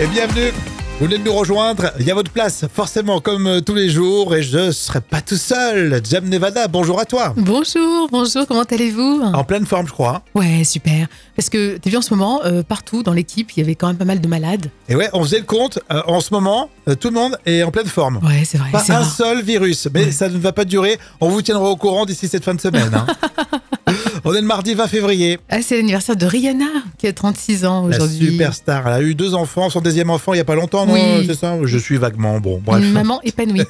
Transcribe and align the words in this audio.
Et 0.00 0.08
bienvenue 0.08 0.50
vous 1.00 1.06
venez 1.06 1.18
de 1.18 1.24
nous 1.24 1.34
rejoindre, 1.34 1.92
il 1.98 2.06
y 2.06 2.10
a 2.12 2.14
votre 2.14 2.30
place, 2.30 2.66
forcément, 2.72 3.20
comme 3.20 3.48
euh, 3.48 3.60
tous 3.60 3.74
les 3.74 3.90
jours, 3.90 4.32
et 4.36 4.44
je 4.44 4.58
ne 4.58 4.70
serai 4.70 5.00
pas 5.00 5.20
tout 5.20 5.36
seul. 5.36 6.00
Jam 6.08 6.24
Nevada, 6.28 6.68
bonjour 6.68 7.00
à 7.00 7.04
toi. 7.04 7.34
Bonjour, 7.36 8.08
bonjour, 8.12 8.46
comment 8.46 8.62
allez-vous? 8.62 9.22
En 9.34 9.42
pleine 9.42 9.66
forme, 9.66 9.88
je 9.88 9.92
crois. 9.92 10.22
Ouais, 10.36 10.62
super. 10.62 11.08
Parce 11.34 11.50
que, 11.50 11.78
tu 11.78 11.90
vu, 11.90 11.96
en 11.96 12.00
ce 12.00 12.14
moment, 12.14 12.42
euh, 12.44 12.62
partout 12.62 13.02
dans 13.02 13.12
l'équipe, 13.12 13.50
il 13.56 13.60
y 13.60 13.62
avait 13.64 13.74
quand 13.74 13.88
même 13.88 13.96
pas 13.96 14.04
mal 14.04 14.20
de 14.20 14.28
malades. 14.28 14.70
Et 14.88 14.94
ouais, 14.94 15.10
on 15.14 15.24
faisait 15.24 15.40
le 15.40 15.46
compte, 15.46 15.80
euh, 15.92 16.00
en 16.06 16.20
ce 16.20 16.32
moment, 16.32 16.70
tout 17.00 17.08
le 17.08 17.14
monde 17.14 17.36
est 17.44 17.64
en 17.64 17.72
pleine 17.72 17.86
forme. 17.86 18.20
Ouais, 18.22 18.44
c'est 18.44 18.58
vrai. 18.58 18.70
Pas 18.70 18.84
un 18.92 19.02
seul 19.02 19.42
virus, 19.42 19.88
mais 19.92 20.12
ça 20.12 20.28
ne 20.28 20.38
va 20.38 20.52
pas 20.52 20.64
durer. 20.64 21.00
On 21.20 21.28
vous 21.28 21.42
tiendra 21.42 21.68
au 21.68 21.76
courant 21.76 22.06
d'ici 22.06 22.28
cette 22.28 22.44
fin 22.44 22.54
de 22.54 22.60
semaine. 22.60 22.94
Hein. 22.94 23.06
On 24.24 24.32
est 24.34 24.40
le 24.40 24.46
mardi 24.46 24.74
20 24.74 24.86
février. 24.88 25.38
Ah, 25.50 25.60
c'est 25.62 25.76
l'anniversaire 25.76 26.16
de 26.16 26.26
Rihanna, 26.26 26.66
qui 26.98 27.06
a 27.06 27.12
36 27.12 27.64
ans 27.64 27.84
aujourd'hui. 27.84 28.30
Superstar. 28.32 28.86
Elle 28.88 28.92
a 28.94 29.02
eu 29.02 29.14
deux 29.14 29.34
enfants, 29.34 29.68
son 29.70 29.80
deuxième 29.80 30.10
enfant 30.10 30.32
il 30.32 30.36
n'y 30.36 30.40
a 30.40 30.44
pas 30.44 30.54
longtemps, 30.54 30.86
non 30.86 30.94
oui. 30.94 31.24
C'est 31.26 31.34
ça 31.34 31.56
Je 31.62 31.78
suis 31.78 31.96
vaguement. 31.96 32.40
Bon, 32.40 32.60
bref. 32.64 32.82
Une 32.82 32.92
maman 32.92 33.20
épanouie. 33.22 33.62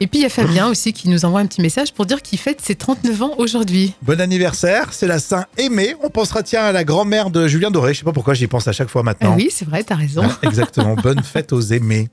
Et 0.00 0.06
puis 0.06 0.20
il 0.20 0.22
y 0.22 0.26
a 0.26 0.28
Fabien 0.28 0.68
aussi 0.68 0.92
qui 0.92 1.08
nous 1.08 1.24
envoie 1.24 1.40
un 1.40 1.46
petit 1.46 1.62
message 1.62 1.92
pour 1.92 2.06
dire 2.06 2.20
qu'il 2.22 2.38
fête 2.38 2.60
ses 2.60 2.74
39 2.74 3.22
ans 3.22 3.34
aujourd'hui. 3.38 3.94
Bon 4.02 4.20
anniversaire, 4.20 4.88
c'est 4.92 5.06
la 5.06 5.18
Saint-Aimée. 5.18 5.94
On 6.02 6.10
pensera 6.10 6.42
tiens 6.42 6.64
à 6.64 6.72
la 6.72 6.84
grand-mère 6.84 7.30
de 7.30 7.48
Julien 7.48 7.70
Doré. 7.70 7.94
Je 7.94 8.00
sais 8.00 8.04
pas 8.04 8.12
pourquoi 8.12 8.34
j'y 8.34 8.46
pense 8.46 8.68
à 8.68 8.72
chaque 8.72 8.88
fois 8.88 9.02
maintenant. 9.02 9.32
Ah 9.32 9.36
oui, 9.36 9.48
c'est 9.50 9.66
vrai, 9.66 9.82
t'as 9.82 9.96
raison. 9.96 10.24
exactement. 10.42 10.94
Bonne 11.02 11.22
fête 11.22 11.52
aux 11.52 11.60
aimés. 11.60 12.08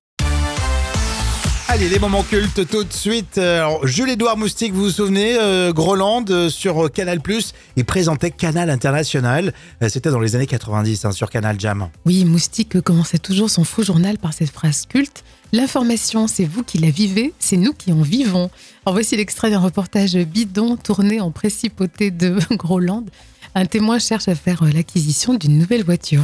Allez, 1.71 1.87
les 1.87 1.99
moments 1.99 2.23
cultes 2.23 2.67
tout 2.67 2.83
de 2.83 2.91
suite. 2.91 3.37
Alors, 3.37 3.85
Jules-Édouard 3.85 4.37
Moustique, 4.37 4.73
vous 4.73 4.85
vous 4.85 4.89
souvenez, 4.89 5.37
euh, 5.37 5.71
Groland 5.71 6.25
euh, 6.31 6.49
sur 6.49 6.91
Canal+, 6.91 7.19
il 7.75 7.85
présentait 7.85 8.31
Canal 8.31 8.71
International. 8.71 9.53
Euh, 9.83 9.87
c'était 9.87 10.09
dans 10.09 10.19
les 10.19 10.35
années 10.35 10.47
90 10.47 11.05
hein, 11.05 11.11
sur 11.11 11.29
Canal 11.29 11.59
Jam. 11.59 11.89
Oui, 12.07 12.25
Moustique 12.25 12.81
commençait 12.81 13.19
toujours 13.19 13.51
son 13.51 13.63
faux 13.63 13.83
journal 13.83 14.17
par 14.17 14.33
cette 14.33 14.49
phrase 14.49 14.87
culte. 14.87 15.23
L'information, 15.51 16.27
c'est 16.27 16.45
vous 16.45 16.63
qui 16.63 16.77
la 16.77 16.91
vivez, 16.91 17.33
c'est 17.39 17.57
nous 17.57 17.73
qui 17.73 17.91
en 17.91 18.01
vivons. 18.01 18.51
Alors 18.85 18.93
voici 18.93 19.17
l'extrait 19.17 19.49
d'un 19.49 19.59
reportage 19.59 20.15
bidon 20.15 20.77
tourné 20.77 21.19
en 21.21 21.31
précipauté 21.31 22.11
de 22.11 22.37
Groland 22.51 23.05
un 23.55 23.65
témoin 23.65 23.99
cherche 23.99 24.27
à 24.27 24.35
faire 24.35 24.63
l'acquisition 24.63 25.33
d'une 25.33 25.57
nouvelle 25.57 25.83
voiture. 25.83 26.21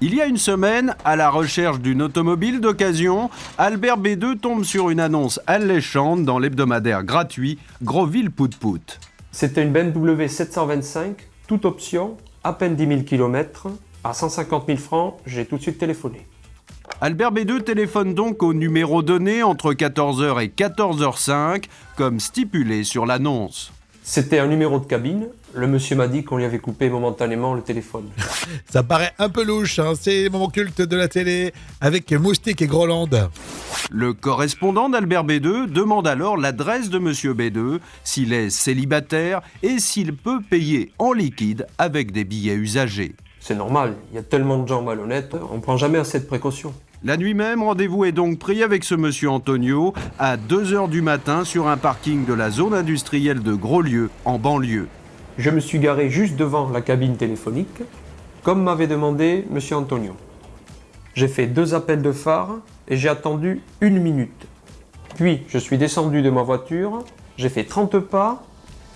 Il 0.00 0.14
y 0.14 0.20
a 0.20 0.26
une 0.26 0.36
semaine, 0.36 0.94
à 1.04 1.16
la 1.16 1.30
recherche 1.30 1.80
d'une 1.80 2.02
automobile 2.02 2.60
d'occasion, 2.60 3.30
Albert 3.58 3.98
B2 3.98 4.38
tombe 4.38 4.64
sur 4.64 4.90
une 4.90 5.00
annonce 5.00 5.40
alléchante 5.46 6.24
dans 6.24 6.38
l'hebdomadaire 6.38 7.04
gratuit 7.04 7.58
Grosville 7.82 8.30
Pout 8.30 8.54
Pout. 8.56 8.98
C'était 9.30 9.62
une 9.62 9.72
BMW 9.72 10.26
725, 10.26 11.16
toute 11.46 11.64
option, 11.64 12.16
à 12.42 12.52
peine 12.52 12.76
10 12.76 12.86
000 12.86 13.00
km. 13.02 13.68
À 14.02 14.12
150 14.12 14.66
000 14.66 14.78
francs, 14.78 15.14
j'ai 15.26 15.46
tout 15.46 15.56
de 15.56 15.62
suite 15.62 15.78
téléphoné. 15.78 16.26
Albert 17.00 17.32
B2 17.32 17.62
téléphone 17.62 18.14
donc 18.14 18.42
au 18.42 18.54
numéro 18.54 19.02
donné 19.02 19.42
entre 19.42 19.72
14h 19.72 20.42
et 20.42 20.48
14h05, 20.48 21.64
comme 21.96 22.20
stipulé 22.20 22.84
sur 22.84 23.06
l'annonce. 23.06 23.72
C'était 24.02 24.38
un 24.38 24.46
numéro 24.46 24.78
de 24.78 24.84
cabine. 24.84 25.28
Le 25.54 25.66
monsieur 25.66 25.96
m'a 25.96 26.08
dit 26.08 26.24
qu'on 26.24 26.36
lui 26.36 26.44
avait 26.44 26.58
coupé 26.58 26.90
momentanément 26.90 27.54
le 27.54 27.62
téléphone. 27.62 28.08
Ça 28.70 28.82
paraît 28.82 29.12
un 29.18 29.28
peu 29.28 29.44
louche, 29.44 29.78
hein 29.78 29.92
c'est 29.98 30.24
les 30.24 30.28
moments 30.28 30.50
cultes 30.50 30.82
de 30.82 30.96
la 30.96 31.08
télé 31.08 31.54
avec 31.80 32.12
Moustique 32.12 32.60
et 32.60 32.66
Groland. 32.66 33.08
Le 33.90 34.12
correspondant 34.12 34.88
d'Albert 34.88 35.24
B2 35.24 35.66
demande 35.66 36.06
alors 36.06 36.36
l'adresse 36.36 36.90
de 36.90 36.98
monsieur 36.98 37.34
B2, 37.34 37.78
s'il 38.02 38.32
est 38.32 38.50
célibataire 38.50 39.40
et 39.62 39.78
s'il 39.78 40.14
peut 40.14 40.40
payer 40.42 40.92
en 40.98 41.12
liquide 41.12 41.66
avec 41.78 42.12
des 42.12 42.24
billets 42.24 42.54
usagés. 42.54 43.14
C'est 43.46 43.54
normal, 43.54 43.92
il 44.10 44.16
y 44.16 44.18
a 44.18 44.22
tellement 44.22 44.56
de 44.56 44.66
gens 44.66 44.80
malhonnêtes, 44.80 45.36
on 45.50 45.56
ne 45.56 45.60
prend 45.60 45.76
jamais 45.76 45.98
assez 45.98 46.18
de 46.18 46.24
précautions. 46.24 46.72
La 47.02 47.18
nuit 47.18 47.34
même, 47.34 47.62
rendez-vous 47.62 48.06
est 48.06 48.12
donc 48.12 48.38
pris 48.38 48.62
avec 48.62 48.84
ce 48.84 48.94
monsieur 48.94 49.28
Antonio 49.28 49.92
à 50.18 50.38
2h 50.38 50.88
du 50.88 51.02
matin 51.02 51.44
sur 51.44 51.68
un 51.68 51.76
parking 51.76 52.24
de 52.24 52.32
la 52.32 52.48
zone 52.48 52.72
industrielle 52.72 53.42
de 53.42 53.52
Groslieu, 53.52 54.08
en 54.24 54.38
banlieue. 54.38 54.88
Je 55.36 55.50
me 55.50 55.60
suis 55.60 55.78
garé 55.78 56.08
juste 56.08 56.36
devant 56.36 56.70
la 56.70 56.80
cabine 56.80 57.18
téléphonique, 57.18 57.82
comme 58.42 58.62
m'avait 58.62 58.86
demandé 58.86 59.44
monsieur 59.50 59.76
Antonio. 59.76 60.16
J'ai 61.12 61.28
fait 61.28 61.46
deux 61.46 61.74
appels 61.74 62.00
de 62.00 62.12
phare 62.12 62.60
et 62.88 62.96
j'ai 62.96 63.10
attendu 63.10 63.60
une 63.82 64.00
minute. 64.00 64.46
Puis 65.16 65.42
je 65.48 65.58
suis 65.58 65.76
descendu 65.76 66.22
de 66.22 66.30
ma 66.30 66.42
voiture, 66.42 67.04
j'ai 67.36 67.50
fait 67.50 67.64
30 67.64 67.98
pas, 67.98 68.42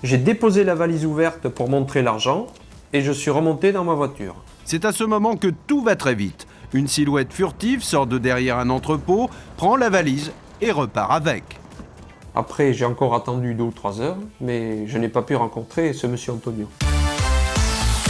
j'ai 0.02 0.16
déposé 0.16 0.64
la 0.64 0.74
valise 0.74 1.04
ouverte 1.04 1.48
pour 1.48 1.68
montrer 1.68 2.00
l'argent 2.00 2.46
et 2.92 3.02
je 3.02 3.12
suis 3.12 3.30
remonté 3.30 3.72
dans 3.72 3.84
ma 3.84 3.94
voiture. 3.94 4.36
C'est 4.64 4.84
à 4.84 4.92
ce 4.92 5.04
moment 5.04 5.36
que 5.36 5.48
tout 5.66 5.82
va 5.82 5.96
très 5.96 6.14
vite. 6.14 6.46
Une 6.72 6.88
silhouette 6.88 7.32
furtive 7.32 7.82
sort 7.82 8.06
de 8.06 8.18
derrière 8.18 8.58
un 8.58 8.70
entrepôt, 8.70 9.30
prend 9.56 9.76
la 9.76 9.88
valise 9.88 10.32
et 10.60 10.70
repart 10.70 11.10
avec. 11.10 11.44
Après, 12.34 12.72
j'ai 12.72 12.84
encore 12.84 13.14
attendu 13.14 13.54
deux 13.54 13.64
ou 13.64 13.72
trois 13.72 14.00
heures, 14.00 14.18
mais 14.40 14.86
je 14.86 14.98
n'ai 14.98 15.08
pas 15.08 15.22
pu 15.22 15.34
rencontrer 15.34 15.92
ce 15.92 16.06
monsieur 16.06 16.32
Antonio. 16.32 16.68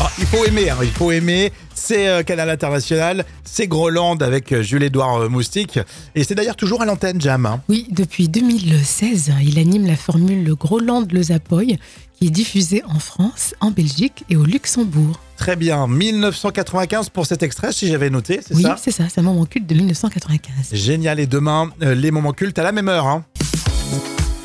Ah, 0.00 0.10
il 0.16 0.26
faut 0.26 0.44
aimer, 0.44 0.70
hein, 0.70 0.76
il 0.82 0.90
faut 0.90 1.10
aimer. 1.10 1.52
C'est 1.74 2.08
euh, 2.08 2.22
Canal 2.22 2.50
International, 2.50 3.24
c'est 3.42 3.66
Groland 3.66 4.16
avec 4.18 4.52
euh, 4.52 4.62
Jules-Édouard 4.62 5.22
euh, 5.22 5.28
Moustique. 5.28 5.80
Et 6.14 6.22
c'est 6.22 6.36
d'ailleurs 6.36 6.54
toujours 6.54 6.82
à 6.82 6.86
l'antenne, 6.86 7.20
Jam. 7.20 7.46
Hein. 7.46 7.60
Oui, 7.68 7.86
depuis 7.90 8.28
2016, 8.28 9.32
il 9.42 9.58
anime 9.58 9.86
la 9.86 9.96
formule 9.96 10.54
Groland-Le 10.54 11.22
Zapoy, 11.22 11.78
qui 12.18 12.26
est 12.26 12.30
diffusée 12.30 12.82
en 12.88 12.98
France, 12.98 13.54
en 13.60 13.70
Belgique 13.70 14.24
et 14.28 14.36
au 14.36 14.44
Luxembourg. 14.44 15.20
Très 15.36 15.54
bien, 15.54 15.86
1995 15.86 17.10
pour 17.10 17.26
cet 17.26 17.44
extrait, 17.44 17.72
si 17.72 17.86
j'avais 17.86 18.10
noté, 18.10 18.40
c'est 18.42 18.54
ça 18.54 18.74
Oui, 18.74 18.80
c'est 18.82 18.90
ça, 18.90 19.04
c'est 19.08 19.20
un 19.20 19.24
moment 19.24 19.46
culte 19.46 19.68
de 19.68 19.74
1995. 19.74 20.74
Génial, 20.74 21.20
et 21.20 21.26
demain, 21.26 21.70
les 21.80 22.10
moments 22.10 22.32
cultes 22.32 22.58
à 22.58 22.64
la 22.64 22.72
même 22.72 22.88
heure. 22.88 23.06
Hein. 23.06 23.24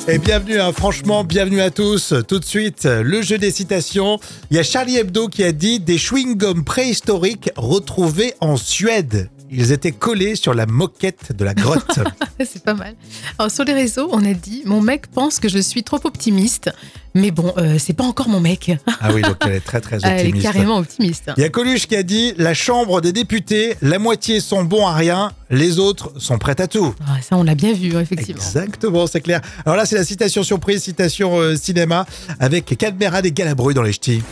Et 0.08 0.20
bienvenue, 0.20 0.60
hein, 0.60 0.72
franchement, 0.72 1.24
bienvenue 1.24 1.62
à 1.62 1.72
tous. 1.72 2.14
Tout 2.28 2.38
de 2.38 2.46
suite, 2.46 2.86
le 2.86 3.22
jeu 3.24 3.40
des 3.40 3.52
citations. 3.52 4.20
Il 4.52 4.58
y 4.58 4.60
a 4.60 4.64
Charlie 4.64 4.98
Hebdo 4.98 5.28
qui 5.28 5.44
a 5.44 5.52
dit 5.52 5.80
des 5.80 5.98
chewing-gums 5.98 6.64
préhistoriques 6.64 7.50
retrouvés 7.56 8.36
en 8.40 8.56
Suède. 8.56 9.30
Ils 9.56 9.72
étaient 9.72 9.92
collés 9.92 10.36
sur 10.36 10.54
la 10.54 10.66
moquette 10.66 11.36
de 11.36 11.46
la 11.46 11.54
grotte. 11.54 12.00
c'est 12.40 12.64
pas 12.64 12.74
mal. 12.74 12.96
Alors, 13.38 13.52
sur 13.52 13.64
les 13.64 13.74
réseaux, 13.74 14.10
on 14.12 14.26
a 14.26 14.34
dit 14.34 14.64
Mon 14.66 14.82
mec 14.82 15.08
pense 15.08 15.40
que 15.40 15.48
je 15.48 15.60
suis 15.60 15.84
trop 15.84 16.00
optimiste. 16.04 16.72
Mais 17.16 17.30
bon, 17.30 17.54
euh, 17.58 17.78
c'est 17.78 17.94
pas 17.94 18.06
encore 18.06 18.28
mon 18.28 18.40
mec. 18.40 18.72
ah 19.00 19.12
oui, 19.14 19.22
donc 19.22 19.36
elle 19.42 19.54
est 19.54 19.60
très 19.60 19.82
très 19.82 19.98
optimiste. 19.98 20.20
Elle 20.20 20.36
est 20.36 20.42
carrément 20.42 20.78
optimiste. 20.78 21.32
Il 21.38 21.42
y 21.42 21.44
a 21.44 21.50
Coluche 21.50 21.86
qui 21.86 21.96
a 21.96 22.02
dit 22.02 22.34
La 22.38 22.56
Chambre 22.56 23.02
des 23.02 23.12
députés, 23.12 23.76
la 23.84 24.00
moitié 24.00 24.40
sont 24.40 24.64
bons 24.64 24.88
à 24.88 24.96
rien, 24.96 25.32
les 25.52 25.78
autres 25.78 26.12
sont 26.18 26.40
prêts 26.40 26.60
à 26.60 26.68
tout. 26.68 26.96
Ah, 27.06 27.22
ça, 27.22 27.38
on 27.38 27.44
l'a 27.44 27.54
bien 27.54 27.74
vu, 27.74 27.96
effectivement. 27.96 28.42
Exactement, 28.42 29.06
c'est 29.06 29.22
clair. 29.22 29.42
Alors 29.64 29.78
là, 29.78 29.86
c'est 29.86 29.96
la 29.96 30.06
citation 30.06 30.42
surprise, 30.42 30.82
citation 30.82 31.38
euh, 31.38 31.56
cinéma, 31.56 32.08
avec 32.40 32.76
Cadmera 32.78 33.22
des 33.22 33.32
Galabrues 33.32 33.76
dans 33.76 33.84
les 33.84 33.94
ch'tis. 33.94 34.24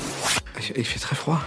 Il 0.76 0.84
fait 0.84 1.00
très 1.00 1.16
froid. 1.16 1.40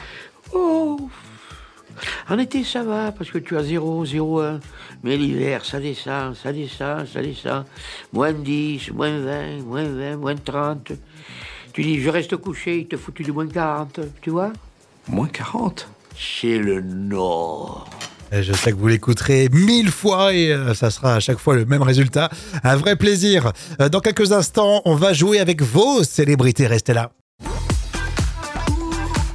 En 2.29 2.39
été, 2.39 2.65
ça 2.65 2.83
va, 2.83 3.13
parce 3.13 3.31
que 3.31 3.39
tu 3.39 3.57
as 3.57 3.65
0, 3.65 4.05
0, 4.05 4.41
1. 4.41 4.61
Mais 5.03 5.17
l'hiver, 5.17 5.65
ça 5.65 5.81
descend, 5.81 6.35
ça 6.35 6.53
descend, 6.53 7.07
ça 7.07 7.23
descend. 7.23 7.65
Moins 8.13 8.33
10, 8.33 8.91
moins 8.93 9.19
20, 9.19 9.63
moins 9.65 9.85
20, 9.85 10.17
moins 10.17 10.37
30. 10.37 10.93
Tu 11.73 11.83
dis, 11.83 12.01
je 12.01 12.09
reste 12.09 12.37
couché, 12.37 12.79
il 12.81 12.87
te 12.87 12.97
foutu 12.97 13.23
du 13.23 13.33
moins 13.33 13.47
40, 13.47 14.01
tu 14.21 14.31
vois? 14.31 14.53
Moins 15.09 15.29
40 15.29 15.89
C'est 16.17 16.59
le 16.59 16.81
Nord. 16.81 17.89
Je 18.33 18.53
sais 18.53 18.73
que 18.73 18.77
vous 18.77 18.89
l'écouterez 18.89 19.49
mille 19.53 19.91
fois 19.91 20.33
et 20.35 20.53
euh, 20.53 20.75
ça 20.75 20.91
sera 20.91 21.15
à 21.15 21.21
chaque 21.21 21.39
fois 21.39 21.55
le 21.55 21.67
même 21.67 21.83
résultat. 21.83 22.31
Un 22.65 22.77
vrai 22.77 22.97
plaisir. 22.97 23.53
Euh, 23.81 23.89
dans 23.89 24.01
quelques 24.01 24.33
instants, 24.33 24.83
on 24.85 24.97
va 24.97 25.13
jouer 25.13 25.39
avec 25.39 25.63
vos 25.63 26.03
célébrités. 26.03 26.67
Restez 26.67 26.95
là. 26.95 27.13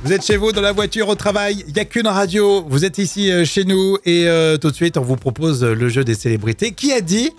Vous 0.02 0.14
êtes 0.14 0.26
chez 0.26 0.38
vous, 0.38 0.54
dans 0.54 0.62
la 0.62 0.72
voiture, 0.72 1.10
au 1.10 1.16
travail, 1.16 1.66
il 1.68 1.74
n'y 1.74 1.80
a 1.80 1.84
qu'une 1.84 2.08
radio. 2.08 2.64
Vous 2.70 2.86
êtes 2.86 3.00
ici 3.00 3.30
euh, 3.30 3.44
chez 3.44 3.66
nous 3.66 3.98
et 4.06 4.30
euh, 4.30 4.56
tout 4.58 4.72
de 4.72 4.76
suite, 4.76 4.96
on 4.96 5.02
vous 5.02 5.18
propose 5.18 5.62
euh, 5.62 5.74
le 5.76 5.90
jeu 5.90 6.06
des 6.06 6.16
célébrités. 6.16 6.72
Qui 6.72 6.94
a 6.94 7.02
dit 7.02 7.32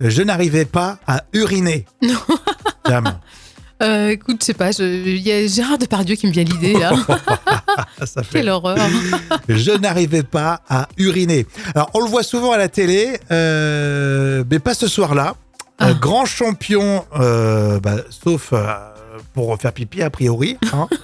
Je 0.00 0.22
n'arrivais 0.22 0.66
pas 0.66 0.98
à 1.06 1.24
uriner 1.32 1.86
Non. 2.02 3.00
Euh, 3.82 4.10
écoute, 4.10 4.36
je 4.40 4.44
sais 4.44 4.54
pas, 4.54 4.70
il 4.72 5.16
y 5.16 5.32
a 5.32 5.46
Gérard 5.46 5.78
Depardieu 5.78 6.14
qui 6.16 6.26
me 6.26 6.32
vient 6.32 6.44
l'idée 6.44 6.74
là. 6.74 6.92
Ça 8.04 8.22
fait... 8.22 8.40
Quelle 8.40 8.50
horreur. 8.50 8.76
je 9.48 9.72
n'arrivais 9.72 10.22
pas 10.22 10.60
à 10.68 10.88
uriner. 10.98 11.46
Alors, 11.74 11.90
on 11.94 12.00
le 12.00 12.08
voit 12.10 12.22
souvent 12.22 12.52
à 12.52 12.58
la 12.58 12.68
télé, 12.68 13.18
mais 13.30 14.58
pas 14.58 14.74
ce 14.74 14.88
soir-là. 14.88 15.36
Ah. 15.78 15.92
grand 15.94 16.26
champion, 16.26 17.04
bah, 17.14 17.96
sauf 18.10 18.52
pour 19.32 19.56
faire 19.60 19.72
pipi 19.72 20.02
a 20.02 20.10
priori. 20.10 20.58
Hein. 20.72 20.88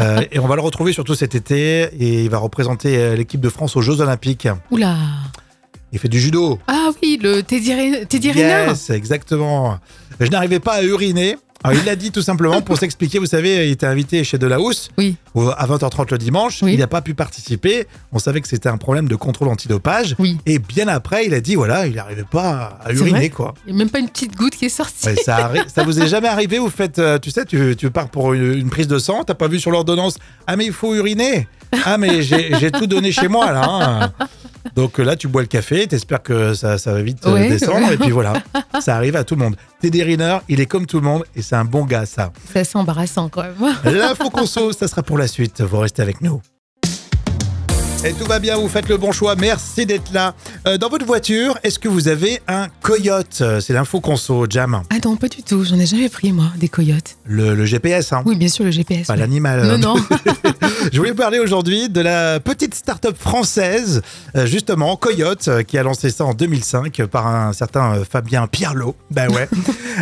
Euh, 0.00 0.22
et 0.30 0.38
on 0.38 0.46
va 0.46 0.54
le 0.54 0.60
retrouver 0.60 0.92
surtout 0.92 1.14
cet 1.14 1.34
été 1.34 1.82
et 1.98 2.24
il 2.24 2.30
va 2.30 2.38
représenter 2.38 2.96
euh, 2.98 3.16
l'équipe 3.16 3.40
de 3.40 3.48
France 3.48 3.76
aux 3.76 3.80
Jeux 3.80 4.00
Olympiques. 4.00 4.46
Oula 4.70 4.96
Il 5.92 5.98
fait 5.98 6.08
du 6.08 6.20
judo. 6.20 6.58
Ah 6.68 6.90
oui, 7.02 7.18
le 7.20 7.42
Teddy, 7.42 8.06
Teddy 8.08 8.28
Yes, 8.28 8.90
exactement. 8.90 9.78
Je 10.20 10.28
n'arrivais 10.28 10.60
pas 10.60 10.74
à 10.74 10.82
uriner. 10.82 11.36
Alors, 11.64 11.76
il 11.78 11.84
l'a 11.84 11.96
dit 11.96 12.12
tout 12.12 12.22
simplement 12.22 12.62
pour 12.62 12.78
s'expliquer. 12.78 13.18
Vous 13.18 13.26
savez, 13.26 13.66
il 13.66 13.72
était 13.72 13.86
invité 13.86 14.22
chez 14.22 14.38
Delahousse 14.38 14.90
Oui. 14.96 15.16
à 15.56 15.66
20h30 15.66 16.12
le 16.12 16.18
dimanche. 16.18 16.62
Oui. 16.62 16.74
Il 16.74 16.78
n'a 16.78 16.86
pas 16.86 17.00
pu 17.02 17.14
participer. 17.14 17.86
On 18.12 18.18
savait 18.20 18.40
que 18.40 18.46
c'était 18.48 18.68
un 18.68 18.76
problème 18.76 19.08
de 19.08 19.16
contrôle 19.16 19.48
antidopage. 19.48 20.14
Oui. 20.18 20.38
Et 20.46 20.58
bien 20.60 20.86
après, 20.86 21.26
il 21.26 21.34
a 21.34 21.40
dit 21.40 21.56
voilà, 21.56 21.86
il 21.86 21.94
n'arrivait 21.96 22.22
pas 22.30 22.78
à 22.84 22.92
uriner, 22.92 23.30
quoi. 23.30 23.54
Il 23.66 23.74
n'y 23.74 23.80
a 23.80 23.84
même 23.84 23.90
pas 23.90 23.98
une 23.98 24.08
petite 24.08 24.36
goutte 24.36 24.54
qui 24.54 24.66
est 24.66 24.68
sortie. 24.68 25.06
Ouais, 25.08 25.16
ça, 25.16 25.50
vous 25.84 26.00
est 26.00 26.06
jamais 26.06 26.28
arrivé 26.28 26.58
Vous 26.58 26.70
faites, 26.70 26.98
euh, 27.00 27.18
tu 27.18 27.30
sais, 27.30 27.44
tu, 27.44 27.74
tu 27.76 27.90
pars 27.90 28.08
pour 28.08 28.34
une, 28.34 28.54
une 28.54 28.70
prise 28.70 28.86
de 28.86 28.98
sang, 28.98 29.24
t'as 29.24 29.34
pas 29.34 29.48
vu 29.48 29.58
sur 29.58 29.70
l'ordonnance 29.70 30.18
Ah, 30.46 30.54
mais 30.56 30.64
il 30.66 30.72
faut 30.72 30.94
uriner 30.94 31.48
Ah, 31.84 31.98
mais 31.98 32.22
j'ai 32.22 32.70
tout 32.70 32.86
donné 32.86 33.12
chez 33.12 33.28
moi, 33.28 33.52
là. 33.52 33.62
hein. 33.64 34.12
Donc 34.74 34.98
euh, 35.00 35.02
là, 35.04 35.16
tu 35.16 35.28
bois 35.28 35.42
le 35.42 35.48
café, 35.48 35.86
t'espères 35.86 36.22
que 36.22 36.52
ça, 36.54 36.78
ça 36.78 36.92
va 36.92 37.00
vite 37.02 37.24
euh, 37.26 37.48
descendre, 37.48 37.90
et 37.92 37.96
puis 37.96 38.10
voilà, 38.10 38.34
ça 38.80 38.96
arrive 38.96 39.16
à 39.16 39.24
tout 39.24 39.34
le 39.34 39.42
monde. 39.42 39.56
Teddy 39.80 40.02
Riner, 40.02 40.38
il 40.48 40.60
est 40.60 40.66
comme 40.66 40.86
tout 40.86 40.98
le 40.98 41.06
monde, 41.06 41.24
et 41.34 41.42
c'est 41.42 41.56
un 41.56 41.64
bon 41.64 41.84
gars, 41.84 42.06
ça. 42.06 42.32
C'est 42.52 42.76
embarrassant 42.76 43.28
quand 43.28 43.42
même. 43.42 43.54
L'info 43.84 44.28
conso, 44.30 44.72
ça 44.72 44.88
sera 44.88 45.02
pour 45.02 45.16
la 45.18 45.26
suite. 45.28 45.62
Vous 45.62 45.78
restez 45.78 46.02
avec 46.02 46.20
nous. 46.20 46.40
Et 48.04 48.12
tout 48.12 48.26
va 48.26 48.38
bien, 48.38 48.56
vous 48.56 48.68
faites 48.68 48.88
le 48.88 48.96
bon 48.96 49.10
choix. 49.10 49.34
Merci 49.34 49.84
d'être 49.84 50.12
là. 50.12 50.32
Euh, 50.68 50.78
dans 50.78 50.88
votre 50.88 51.04
voiture, 51.04 51.58
est-ce 51.64 51.80
que 51.80 51.88
vous 51.88 52.06
avez 52.06 52.40
un 52.46 52.68
coyote 52.80 53.38
Euh, 53.40 53.58
C'est 53.60 53.72
l'info 53.72 54.00
conso, 54.00 54.46
Jam. 54.48 54.82
Ah 54.90 54.96
non, 55.04 55.16
pas 55.16 55.26
du 55.26 55.42
tout. 55.42 55.64
J'en 55.64 55.78
ai 55.80 55.84
jamais 55.84 56.08
pris, 56.08 56.32
moi, 56.32 56.46
des 56.56 56.68
coyotes. 56.68 57.16
Le, 57.26 57.54
le 57.56 57.64
GPS, 57.66 58.12
hein. 58.12 58.22
Oui, 58.24 58.36
bien 58.36 58.46
sûr, 58.48 58.64
le 58.64 58.70
GPS. 58.70 59.08
Pas 59.08 59.16
l'animal. 59.16 59.66
Non, 59.66 59.78
non. 59.78 59.96
Je 60.92 60.96
voulais 60.98 61.10
vous 61.10 61.16
parler 61.16 61.40
aujourd'hui 61.40 61.88
de 61.88 62.00
la 62.00 62.38
petite 62.38 62.74
start-up 62.76 63.16
française, 63.18 64.00
euh, 64.36 64.46
justement, 64.46 64.96
Coyote, 64.96 65.48
qui 65.66 65.76
a 65.76 65.82
lancé 65.82 66.10
ça 66.10 66.24
en 66.24 66.34
2005 66.34 67.02
par 67.06 67.26
un 67.26 67.52
certain 67.52 68.04
Fabien 68.08 68.46
Pierlot. 68.46 68.94
Ben 69.10 69.28
ouais. 69.32 69.48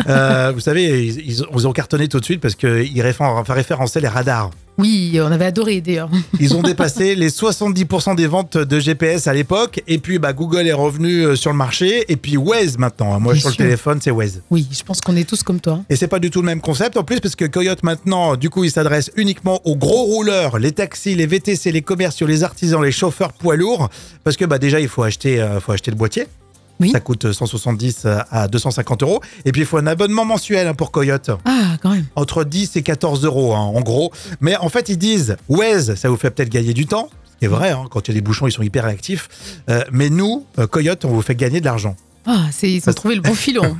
Euh, 0.08 0.52
vous 0.54 0.60
savez, 0.60 1.06
ils, 1.06 1.20
ils 1.50 1.66
ont 1.66 1.72
cartonné 1.72 2.06
tout 2.06 2.20
de 2.20 2.24
suite 2.24 2.42
parce 2.42 2.54
qu'ils 2.54 3.00
référençaient 3.02 4.00
les 4.00 4.08
radars. 4.08 4.50
Oui, 4.78 5.18
on 5.22 5.32
avait 5.32 5.46
adoré 5.46 5.80
d'ailleurs. 5.80 6.10
Ils 6.40 6.54
ont 6.54 6.62
dépassé 6.62 7.14
les 7.14 7.30
70% 7.30 8.14
des 8.14 8.26
ventes 8.26 8.56
de 8.56 8.78
GPS 8.80 9.26
à 9.26 9.34
l'époque. 9.34 9.82
Et 9.86 9.98
puis, 9.98 10.18
bah, 10.18 10.32
Google 10.32 10.66
est 10.66 10.72
revenu 10.72 11.22
euh, 11.22 11.36
sur 11.36 11.50
le 11.50 11.56
marché. 11.56 12.04
Et 12.08 12.16
puis, 12.16 12.36
Waze 12.36 12.78
maintenant. 12.78 13.18
Moi, 13.20 13.32
Bien 13.32 13.40
sur 13.40 13.50
le 13.50 13.56
téléphone, 13.56 13.98
c'est 14.02 14.10
Waze. 14.10 14.42
Oui, 14.50 14.66
je 14.70 14.82
pense 14.82 15.00
qu'on 15.00 15.16
est 15.16 15.28
tous 15.28 15.42
comme 15.42 15.60
toi. 15.60 15.80
Et 15.88 15.96
c'est 15.96 16.08
pas 16.08 16.18
du 16.18 16.30
tout 16.30 16.40
le 16.40 16.46
même 16.46 16.60
concept 16.60 16.96
en 16.96 17.04
plus 17.04 17.20
parce 17.20 17.36
que 17.36 17.44
Coyote 17.44 17.82
maintenant, 17.82 18.36
du 18.36 18.50
coup, 18.50 18.64
il 18.64 18.70
s'adresse 18.70 19.10
uniquement 19.16 19.60
aux 19.64 19.76
gros 19.76 20.04
rouleurs, 20.04 20.58
les 20.58 20.72
taxis, 20.72 21.14
les 21.14 21.26
VTC, 21.26 21.72
les 21.72 21.82
commerciaux, 21.82 22.26
les 22.26 22.44
artisans, 22.44 22.82
les 22.82 22.92
chauffeurs 22.92 23.32
poids 23.32 23.56
lourds. 23.56 23.88
Parce 24.24 24.36
que 24.36 24.44
bah 24.44 24.58
déjà, 24.58 24.80
il 24.80 24.88
faut 24.88 25.02
acheter, 25.02 25.40
euh, 25.40 25.60
faut 25.60 25.72
acheter 25.72 25.90
le 25.90 25.96
boîtier. 25.96 26.26
Oui. 26.80 26.90
Ça 26.90 27.00
coûte 27.00 27.32
170 27.32 28.06
à 28.30 28.48
250 28.48 29.02
euros. 29.02 29.20
Et 29.44 29.52
puis 29.52 29.62
il 29.62 29.66
faut 29.66 29.78
un 29.78 29.86
abonnement 29.86 30.24
mensuel 30.24 30.66
hein, 30.66 30.74
pour 30.74 30.90
Coyote, 30.90 31.30
Ah, 31.44 31.76
quand 31.82 31.90
même. 31.90 32.04
entre 32.16 32.44
10 32.44 32.76
et 32.76 32.82
14 32.82 33.24
euros 33.24 33.54
hein, 33.54 33.60
en 33.60 33.80
gros. 33.80 34.12
Mais 34.40 34.56
en 34.56 34.68
fait, 34.68 34.88
ils 34.88 34.98
disent 34.98 35.36
Waze, 35.48 35.94
ça 35.94 36.08
vous 36.08 36.16
fait 36.16 36.30
peut-être 36.30 36.50
gagner 36.50 36.74
du 36.74 36.86
temps. 36.86 37.08
Ce 37.32 37.38
qui 37.38 37.44
est 37.46 37.48
vrai, 37.48 37.70
hein, 37.70 37.84
quand 37.90 38.06
il 38.08 38.12
y 38.12 38.14
a 38.16 38.20
des 38.20 38.20
bouchons, 38.22 38.46
ils 38.46 38.52
sont 38.52 38.62
hyper 38.62 38.84
réactifs. 38.84 39.28
Euh, 39.70 39.82
mais 39.92 40.08
nous, 40.10 40.44
euh, 40.58 40.66
Coyote, 40.66 41.04
on 41.04 41.08
vous 41.10 41.22
fait 41.22 41.34
gagner 41.34 41.60
de 41.60 41.64
l'argent. 41.66 41.96
Ah, 42.26 42.46
c'est, 42.50 42.70
ils 42.72 42.82
ont 42.88 42.92
trouvé 42.92 43.14
le 43.14 43.20
bon 43.20 43.34
filon. 43.34 43.76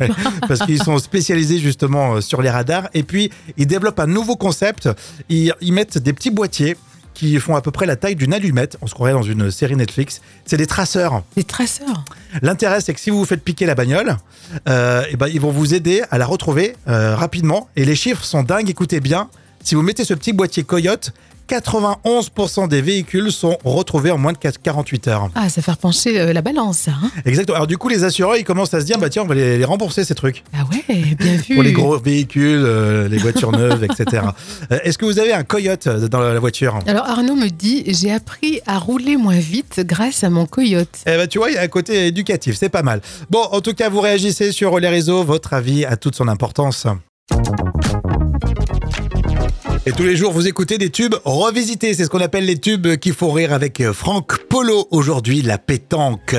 Parce 0.46 0.60
qu'ils 0.60 0.82
sont 0.82 0.98
spécialisés 0.98 1.58
justement 1.58 2.14
euh, 2.16 2.20
sur 2.20 2.42
les 2.42 2.50
radars. 2.50 2.88
Et 2.94 3.02
puis, 3.02 3.30
ils 3.56 3.66
développent 3.66 3.98
un 4.00 4.06
nouveau 4.06 4.36
concept. 4.36 4.88
Ils, 5.28 5.52
ils 5.60 5.72
mettent 5.72 5.98
des 5.98 6.12
petits 6.12 6.30
boîtiers 6.30 6.76
qui 7.16 7.40
font 7.40 7.56
à 7.56 7.62
peu 7.62 7.70
près 7.70 7.86
la 7.86 7.96
taille 7.96 8.14
d'une 8.14 8.34
allumette. 8.34 8.76
On 8.82 8.86
se 8.86 8.92
croirait 8.92 9.14
dans 9.14 9.22
une 9.22 9.50
série 9.50 9.74
Netflix. 9.74 10.20
C'est 10.44 10.58
des 10.58 10.66
traceurs. 10.66 11.22
Des 11.34 11.44
traceurs. 11.44 12.04
L'intérêt, 12.42 12.82
c'est 12.82 12.92
que 12.92 13.00
si 13.00 13.08
vous 13.08 13.18
vous 13.18 13.24
faites 13.24 13.42
piquer 13.42 13.64
la 13.64 13.74
bagnole, 13.74 14.18
euh, 14.68 15.02
eh 15.10 15.16
ben, 15.16 15.26
ils 15.26 15.40
vont 15.40 15.50
vous 15.50 15.72
aider 15.72 16.02
à 16.10 16.18
la 16.18 16.26
retrouver 16.26 16.76
euh, 16.88 17.16
rapidement. 17.16 17.70
Et 17.74 17.86
les 17.86 17.96
chiffres 17.96 18.22
sont 18.22 18.42
dingues. 18.42 18.68
Écoutez 18.68 19.00
bien. 19.00 19.30
Si 19.64 19.74
vous 19.74 19.80
mettez 19.80 20.04
ce 20.04 20.12
petit 20.12 20.34
boîtier 20.34 20.62
Coyote, 20.62 21.14
91% 21.48 22.68
des 22.68 22.82
véhicules 22.82 23.30
sont 23.32 23.56
retrouvés 23.64 24.10
en 24.10 24.18
moins 24.18 24.32
de 24.32 24.38
48 24.38 25.08
heures. 25.08 25.30
Ah, 25.34 25.48
ça 25.48 25.62
fait 25.62 25.74
pencher 25.76 26.20
euh, 26.20 26.32
la 26.32 26.42
balance, 26.42 26.78
ça. 26.78 26.92
hein 27.02 27.10
Exactement. 27.24 27.56
Alors 27.56 27.66
du 27.66 27.78
coup, 27.78 27.88
les 27.88 28.04
assureurs, 28.04 28.36
ils 28.36 28.44
commencent 28.44 28.74
à 28.74 28.80
se 28.80 28.86
dire, 28.86 28.98
bah 28.98 29.08
tiens, 29.08 29.22
on 29.22 29.26
va 29.26 29.34
les- 29.34 29.58
les 29.58 29.64
rembourser 29.64 30.04
ces 30.04 30.14
trucs. 30.14 30.42
ah 30.54 30.64
ouais, 30.72 31.14
bien 31.14 31.36
vu. 31.36 31.54
pour 31.54 31.62
les 31.62 31.72
gros 31.72 31.98
véhicules, 31.98 32.62
euh, 32.64 33.08
les 33.08 33.18
voitures 33.18 33.52
neuves, 33.52 33.84
etc. 33.84 34.22
Euh, 34.72 34.78
Est-ce 34.84 34.98
que 34.98 35.04
vous 35.04 35.18
avez 35.18 35.32
un 35.32 35.44
coyote 35.44 35.86
dans 35.88 36.18
la 36.20 36.32
la 36.34 36.40
voiture? 36.40 36.78
Alors 36.86 37.04
Arnaud 37.08 37.36
me 37.36 37.48
dit, 37.48 37.84
j'ai 37.86 38.12
appris 38.12 38.60
à 38.66 38.78
rouler 38.78 39.16
moins 39.16 39.38
vite 39.38 39.80
grâce 39.84 40.24
à 40.24 40.30
mon 40.30 40.46
coyote. 40.46 40.88
Eh 41.06 41.16
ben, 41.16 41.26
tu 41.28 41.38
vois, 41.38 41.50
il 41.50 41.54
y 41.54 41.58
a 41.58 41.62
un 41.62 41.68
côté 41.68 42.06
éducatif, 42.06 42.56
c'est 42.58 42.68
pas 42.68 42.82
mal. 42.82 43.00
Bon, 43.30 43.42
en 43.52 43.60
tout 43.60 43.74
cas, 43.74 43.88
vous 43.88 44.00
réagissez 44.00 44.50
sur 44.52 44.78
les 44.80 44.88
réseaux, 44.88 45.22
votre 45.24 45.52
avis 45.54 45.84
a 45.84 45.96
toute 45.96 46.16
son 46.16 46.28
importance. 46.28 46.86
Et 49.88 49.92
tous 49.92 50.02
les 50.02 50.16
jours, 50.16 50.32
vous 50.32 50.48
écoutez 50.48 50.78
des 50.78 50.90
tubes 50.90 51.14
revisités. 51.24 51.94
C'est 51.94 52.02
ce 52.02 52.08
qu'on 52.10 52.20
appelle 52.20 52.44
les 52.44 52.58
tubes 52.58 52.96
qui 52.96 53.12
font 53.12 53.30
rire 53.30 53.52
avec 53.52 53.80
euh, 53.80 53.92
Franck 53.92 54.38
Polo. 54.48 54.88
Aujourd'hui, 54.90 55.42
la 55.42 55.58
pétanque. 55.58 56.34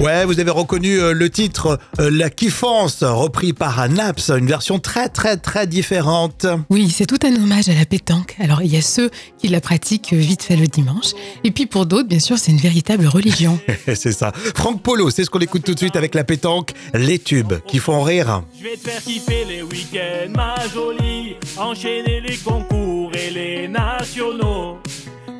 Ouais, 0.00 0.24
vous 0.24 0.40
avez 0.40 0.50
reconnu 0.50 0.98
euh, 0.98 1.12
le 1.12 1.28
titre 1.28 1.78
euh, 2.00 2.08
La 2.10 2.30
Kiffance, 2.30 3.02
repris 3.02 3.52
par 3.52 3.86
Naps, 3.86 4.30
une 4.30 4.46
version 4.46 4.78
très 4.78 5.10
très 5.10 5.36
très 5.36 5.66
différente. 5.66 6.46
Oui, 6.70 6.88
c'est 6.88 7.04
tout 7.04 7.18
un 7.22 7.36
hommage 7.36 7.68
à 7.68 7.74
la 7.74 7.84
pétanque. 7.84 8.34
Alors 8.40 8.62
il 8.62 8.72
y 8.72 8.78
a 8.78 8.80
ceux 8.80 9.10
qui 9.36 9.48
la 9.48 9.60
pratiquent 9.60 10.14
vite 10.14 10.42
fait 10.42 10.56
le 10.56 10.68
dimanche, 10.68 11.12
et 11.44 11.50
puis 11.50 11.66
pour 11.66 11.84
d'autres, 11.84 12.08
bien 12.08 12.18
sûr, 12.18 12.38
c'est 12.38 12.50
une 12.50 12.56
véritable 12.56 13.06
religion. 13.08 13.60
c'est 13.94 14.12
ça. 14.12 14.32
Franck 14.54 14.82
Polo, 14.82 15.10
c'est 15.10 15.24
ce 15.24 15.28
qu'on 15.28 15.40
écoute 15.40 15.64
tout 15.64 15.74
de 15.74 15.78
suite 15.78 15.96
avec 15.96 16.14
la 16.14 16.24
pétanque, 16.24 16.72
les 16.94 17.18
tubes 17.18 17.52
qui 17.66 17.78
font 17.78 18.02
rire. 18.02 18.42
Je 18.58 18.64
vais 18.64 18.76
te 18.76 18.88
faire 18.88 19.02
kiffer 19.02 19.44
les 19.46 19.60
week-ends, 19.60 20.32
ma 20.34 20.66
jolie. 20.72 21.36
Enchaîner 21.58 22.22
les 22.22 22.38
concours 22.38 23.12
et 23.14 23.30
les 23.30 23.68
nationaux. 23.68 24.78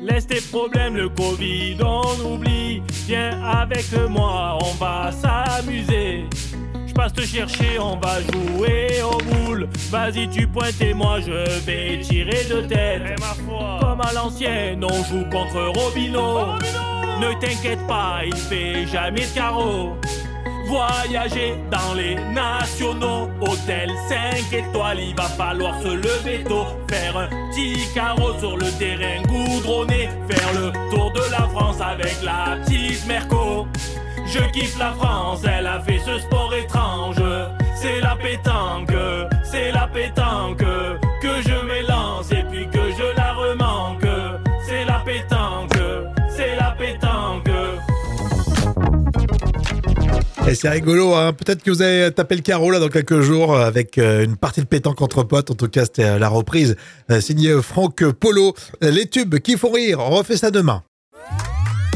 Laisse 0.01 0.25
tes 0.25 0.41
problèmes, 0.41 0.95
le 0.95 1.09
Covid, 1.09 1.77
on 1.83 2.33
oublie. 2.33 2.81
Viens 3.05 3.39
avec 3.43 3.85
moi, 4.09 4.57
on 4.59 4.73
va 4.73 5.11
s'amuser. 5.11 6.25
Je 6.87 6.93
passe 6.93 7.13
te 7.13 7.21
chercher, 7.21 7.77
on 7.79 7.97
va 7.97 8.19
jouer 8.21 9.01
au 9.03 9.17
boule. 9.17 9.69
Vas-y, 9.91 10.27
tu 10.29 10.47
pointes 10.47 10.81
et 10.81 10.93
moi 10.93 11.19
je 11.21 11.59
vais 11.61 11.99
tirer 12.01 12.43
de 12.49 12.61
tête. 12.67 13.01
Comme 13.47 14.01
à 14.01 14.11
l'ancienne, 14.13 14.83
on 14.83 15.03
joue 15.03 15.23
contre 15.29 15.67
Robino. 15.67 16.57
Ne 17.21 17.39
t'inquiète 17.39 17.85
pas, 17.87 18.21
il 18.25 18.35
fait 18.35 18.87
jamais 18.87 19.21
de 19.27 19.35
carreau. 19.35 19.95
Voyager 20.65 21.55
dans 21.69 21.93
les 21.93 22.15
nationaux, 22.15 23.29
hôtel 23.41 23.91
5 24.07 24.53
étoiles, 24.53 24.99
il 24.99 25.15
va 25.15 25.23
falloir 25.23 25.81
se 25.81 25.87
lever 25.87 26.43
tôt, 26.43 26.65
faire 26.89 27.17
un 27.17 27.27
petit 27.51 27.87
carreau 27.93 28.37
sur 28.39 28.57
le 28.57 28.69
terrain 28.77 29.21
goudronné, 29.23 30.09
faire 30.29 30.53
le 30.53 30.71
tour 30.89 31.11
de 31.11 31.31
la 31.31 31.47
France 31.49 31.81
avec 31.81 32.21
la 32.23 32.57
petite 32.63 33.05
Merco. 33.07 33.67
Je 34.25 34.39
kiffe 34.51 34.77
la 34.77 34.93
France, 34.93 35.41
elle 35.43 35.67
a 35.67 35.79
fait 35.81 35.99
ce 35.99 36.19
sport 36.19 36.53
étrange. 36.53 37.21
C'est 37.75 37.99
la 37.99 38.15
pétanque, 38.15 38.93
c'est 39.43 39.71
la 39.71 39.87
pétanque 39.87 40.63
C'est 50.53 50.69
rigolo, 50.69 51.13
hein. 51.13 51.33
peut-être 51.33 51.63
que 51.63 51.71
vous 51.71 51.81
allez 51.81 52.11
taper 52.11 52.35
le 52.35 52.41
carreau 52.41 52.71
là 52.71 52.79
dans 52.79 52.89
quelques 52.89 53.21
jours 53.21 53.53
euh, 53.53 53.65
avec 53.65 53.97
euh, 53.97 54.25
une 54.25 54.35
partie 54.35 54.59
de 54.59 54.65
pétanque 54.65 55.01
entre 55.01 55.23
potes. 55.23 55.49
En 55.49 55.55
tout 55.55 55.69
cas, 55.69 55.85
c'était 55.85 56.03
euh, 56.03 56.19
la 56.19 56.27
reprise 56.27 56.75
signée 57.19 57.61
Franck 57.61 58.03
Polo. 58.11 58.53
Les 58.81 59.05
tubes 59.05 59.39
qui 59.39 59.57
font 59.57 59.71
rire, 59.71 59.99
on 59.99 60.09
refait 60.09 60.37
ça 60.37 60.51
demain. 60.51 60.83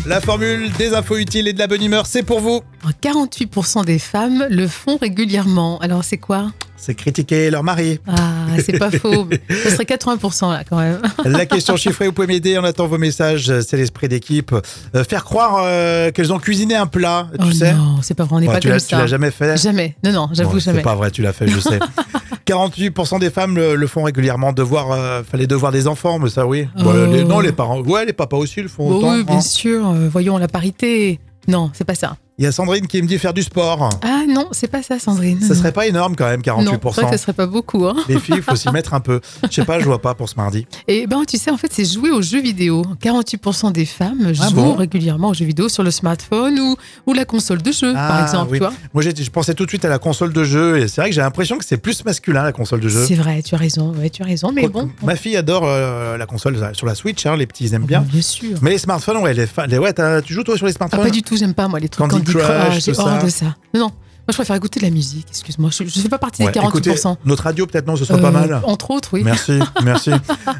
La 0.05 0.21
formule 0.21 0.71
des 0.73 0.93
infos 0.93 1.17
utiles 1.17 1.47
et 1.47 1.53
de 1.53 1.57
la 1.59 1.65
bonne 1.67 1.81
humeur, 1.81 2.05
c'est 2.05 2.21
pour 2.21 2.39
vous. 2.39 2.61
48% 3.01 3.85
des 3.85 3.97
femmes 3.97 4.45
le 4.51 4.67
font 4.67 4.97
régulièrement. 4.97 5.79
Alors 5.79 6.03
c'est 6.03 6.17
quoi? 6.19 6.51
C'est 6.77 6.93
critiquer 6.93 7.49
leur 7.49 7.63
mari. 7.63 7.99
Ah, 8.05 8.45
c'est 8.63 8.77
pas 8.77 8.91
faux. 8.91 9.27
Ce 9.49 9.69
serait 9.71 9.85
80% 9.85 10.51
là 10.51 10.63
quand 10.69 10.77
même. 10.77 11.01
La 11.25 11.47
question 11.47 11.75
chiffrée, 11.77 12.05
vous 12.05 12.11
pouvez 12.13 12.27
m'aider, 12.27 12.59
on 12.59 12.63
attend 12.63 12.85
vos 12.85 12.99
messages, 12.99 13.51
c'est 13.61 13.77
l'esprit 13.77 14.07
d'équipe. 14.07 14.53
Euh, 14.93 15.03
faire 15.03 15.23
croire 15.23 15.63
euh, 15.65 16.11
qu'elles 16.11 16.31
ont 16.31 16.37
cuisiné 16.37 16.75
un 16.75 16.85
plat, 16.85 17.27
tu 17.39 17.47
oh 17.47 17.51
sais? 17.51 17.73
non, 17.73 17.97
c'est 18.03 18.13
pas 18.13 18.25
vrai, 18.25 18.35
on 18.35 18.39
n'est 18.41 18.47
Ouais, 18.47 18.53
pas 18.55 18.59
tu 18.59 18.67
comme 18.67 18.75
l'as- 18.77 18.85
tu 18.85 18.93
l'as 18.93 19.01
ça. 19.01 19.07
jamais 19.07 19.31
fait? 19.31 19.57
Jamais. 19.57 19.95
Non, 20.03 20.11
non, 20.11 20.29
j'avoue 20.33 20.51
Bon, 20.53 20.59
jamais. 20.59 20.79
C'est 20.79 20.83
pas 20.83 20.95
vrai, 20.95 21.09
tu 21.09 21.23
l'as 21.23 21.33
fait, 21.33 21.47
je 21.47 21.59
sais. 21.59 21.79
48% 22.45 23.19
des 23.19 23.29
femmes 23.29 23.55
le, 23.55 23.75
le 23.75 23.87
font 23.87 24.03
régulièrement. 24.03 24.53
Devoir, 24.53 24.91
euh, 24.91 25.23
fallait 25.23 25.47
devoir 25.47 25.71
des 25.71 25.87
enfants, 25.87 26.19
mais 26.19 26.29
ça 26.29 26.45
oui. 26.45 26.67
Bon, 26.77 26.91
Oh. 26.93 27.11
les- 27.11 27.23
non, 27.23 27.39
les 27.39 27.51
parents, 27.51 27.81
ouais, 27.81 28.05
les 28.05 28.13
papas 28.13 28.37
aussi 28.37 28.61
le 28.61 28.67
font 28.67 28.87
Bon, 28.89 28.97
autant. 28.97 29.13
oui, 29.15 29.23
bien 29.23 29.37
hein. 29.37 29.41
sûr. 29.41 29.87
euh, 29.89 30.07
voyons 30.09 30.37
la 30.37 30.47
parité. 30.47 31.19
Non, 31.47 31.71
c'est 31.73 31.85
pas 31.85 31.95
ça. 31.95 32.17
Il 32.37 32.43
y 32.43 32.47
a 32.47 32.51
Sandrine 32.51 32.85
qui 32.85 33.01
me 33.01 33.07
dit 33.07 33.17
faire 33.17 33.33
du 33.33 33.43
sport. 33.43 33.89
Ah 34.03 34.23
non, 34.27 34.49
c'est 34.51 34.67
pas 34.67 34.83
ça, 34.83 34.99
Sandrine. 34.99 35.39
Ça 35.39 35.55
serait 35.55 35.71
pas 35.71 35.87
énorme 35.87 36.17
quand 36.17 36.25
même, 36.25 36.41
Non, 36.45 36.53
c'est 36.91 37.01
vrai 37.01 37.03
48%. 37.05 37.09
que 37.11 37.17
ce 37.17 37.23
serait 37.23 37.31
pas 37.33 37.47
beaucoup. 37.47 37.85
Hein. 37.85 37.95
Les 38.09 38.19
filles, 38.19 38.35
il 38.37 38.41
faut 38.43 38.57
s'y 38.57 38.69
mettre 38.71 38.93
un 38.93 38.99
peu. 38.99 39.21
Je 39.49 39.55
sais 39.55 39.63
pas, 39.63 39.79
je 39.79 39.85
vois 39.85 40.01
pas 40.01 40.15
pour 40.15 40.27
ce 40.27 40.35
mardi. 40.35 40.67
Et 40.89 41.07
ben, 41.07 41.23
tu 41.25 41.37
sais, 41.37 41.49
en 41.49 41.55
fait, 41.55 41.71
c'est 41.71 41.85
jouer 41.85 42.11
aux 42.11 42.21
jeux 42.21 42.41
vidéo. 42.41 42.83
48% 43.01 43.71
des 43.71 43.85
femmes 43.85 44.19
Ah 44.27 44.33
jouent 44.33 44.53
bon 44.55 44.73
régulièrement 44.75 45.29
aux 45.29 45.33
jeux 45.33 45.45
vidéo 45.45 45.69
sur 45.69 45.81
le 45.81 45.91
smartphone 45.91 46.59
ou, 46.59 46.75
ou 47.07 47.13
la 47.13 47.23
console 47.23 47.61
de 47.61 47.71
jeu, 47.71 47.93
par 47.93 48.11
Ah, 48.11 48.23
exemple. 48.23 48.51
oui. 48.51 48.57
Tu 48.57 48.65
vois 48.65 48.73
Moi, 48.93 49.01
je 49.03 49.29
pensais 49.29 49.53
tout 49.53 49.63
de 49.63 49.69
suite 49.71 49.85
à 49.85 49.89
la 49.89 49.99
console 49.99 50.33
de 50.33 50.43
jeu 50.43 50.77
et 50.79 50.89
c'est 50.89 50.99
vrai 50.99 51.11
que 51.11 51.15
j'ai 51.15 51.21
l'impression 51.21 51.57
que 51.57 51.63
c'est 51.63 51.77
plus 51.77 52.03
masculin 52.03 52.43
la 52.43 52.51
console 52.51 52.81
de 52.81 52.89
jeu. 52.89 53.05
C'est 53.07 53.15
vrai, 53.15 53.43
tu 53.43 53.55
as 53.55 53.57
raison. 53.57 53.93
Ouais, 53.97 54.09
tu 54.09 54.23
as 54.23 54.25
raison. 54.25 54.51
Mais 54.53 54.67
bon, 54.67 54.89
Ma 55.03 55.15
fille 55.15 55.37
adore 55.37 55.63
euh, 55.65 56.17
la 56.17 56.25
console 56.25 56.57
sur 56.73 56.85
la 56.85 56.95
Switch, 56.95 57.25
hein, 57.25 57.37
les 57.37 57.47
petits 57.47 57.63
ils 57.63 57.73
aiment 57.75 57.85
bien. 57.85 58.01
bien 58.01 58.21
sûr. 58.21 58.57
Mais 58.61 58.71
les 58.71 58.77
smartphones, 58.77 59.17
ouais, 59.19 59.33
les 59.33 59.77
ouais 59.77 59.93
tu 60.25 60.33
joues 60.33 60.43
toi 60.43 60.57
sur 60.57 60.65
les 60.65 60.73
Ah, 60.73 60.77
smartphones? 60.77 61.03
pas 61.03 61.09
du 61.09 61.23
tout, 61.23 61.37
j'aime 61.37 61.53
pas 61.53 61.69
moi 61.69 61.79
les 61.79 61.87
trucs 61.87 62.09
Candy 62.09 62.24
Candy, 62.25 62.45
Crush, 62.45 62.69
Crush, 62.69 62.83
j'ai 62.85 62.99
horreur 62.99 63.23
de 63.23 63.29
ça. 63.29 63.45
Non, 63.73 63.79
non, 63.81 63.87
moi 63.87 63.91
je 64.29 64.33
préfère 64.35 64.55
écouter 64.55 64.79
de 64.79 64.85
la 64.85 64.91
musique, 64.91 65.27
excuse-moi, 65.29 65.69
je, 65.71 65.83
je 65.85 65.99
fais 65.99 66.09
pas 66.09 66.17
partie 66.17 66.43
Ouais, 66.43 66.51
des 66.51 66.59
48%. 66.59 66.67
écoutez, 66.69 66.95
notre 67.25 67.43
radio, 67.43 67.65
peut-être 67.67 67.87
non, 67.87 67.95
ce 67.95 68.05
serait 68.05 68.21
pas 68.21 68.27
Euh, 68.29 68.31
mal. 68.31 68.61
Entre 68.63 68.91
autres, 68.91 69.09
oui. 69.13 69.21
Merci, 69.23 69.59
merci. 69.83 70.11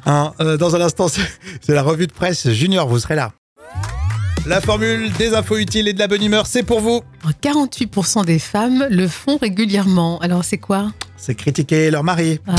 Hein, 0.06 0.34
euh, 0.42 0.58
dans 0.58 0.76
un 0.76 0.82
instant, 0.82 1.08
c'est 1.08 1.74
la 1.74 1.82
revue 1.84 2.08
de 2.08 2.14
presse 2.14 2.50
Junior, 2.52 2.88
vous 2.88 3.00
serez 3.00 3.16
là. 3.16 3.32
La 4.46 4.62
formule 4.62 5.12
des 5.14 5.34
infos 5.34 5.58
utiles 5.58 5.88
et 5.88 5.94
de 5.94 5.98
la 6.00 6.08
bonne 6.08 6.22
humeur, 6.24 6.46
c'est 6.46 6.62
pour 6.62 6.80
vous. 6.80 7.02
48% 7.42 8.26
des 8.26 8.38
femmes 8.38 8.86
le 8.92 9.08
font 9.08 9.38
régulièrement. 9.38 10.20
Alors 10.20 10.44
c'est 10.44 10.60
quoi? 10.60 10.92
C'est 11.18 11.34
critiquer 11.34 11.90
leur 11.90 12.04
mari. 12.04 12.40
Ah, 12.46 12.54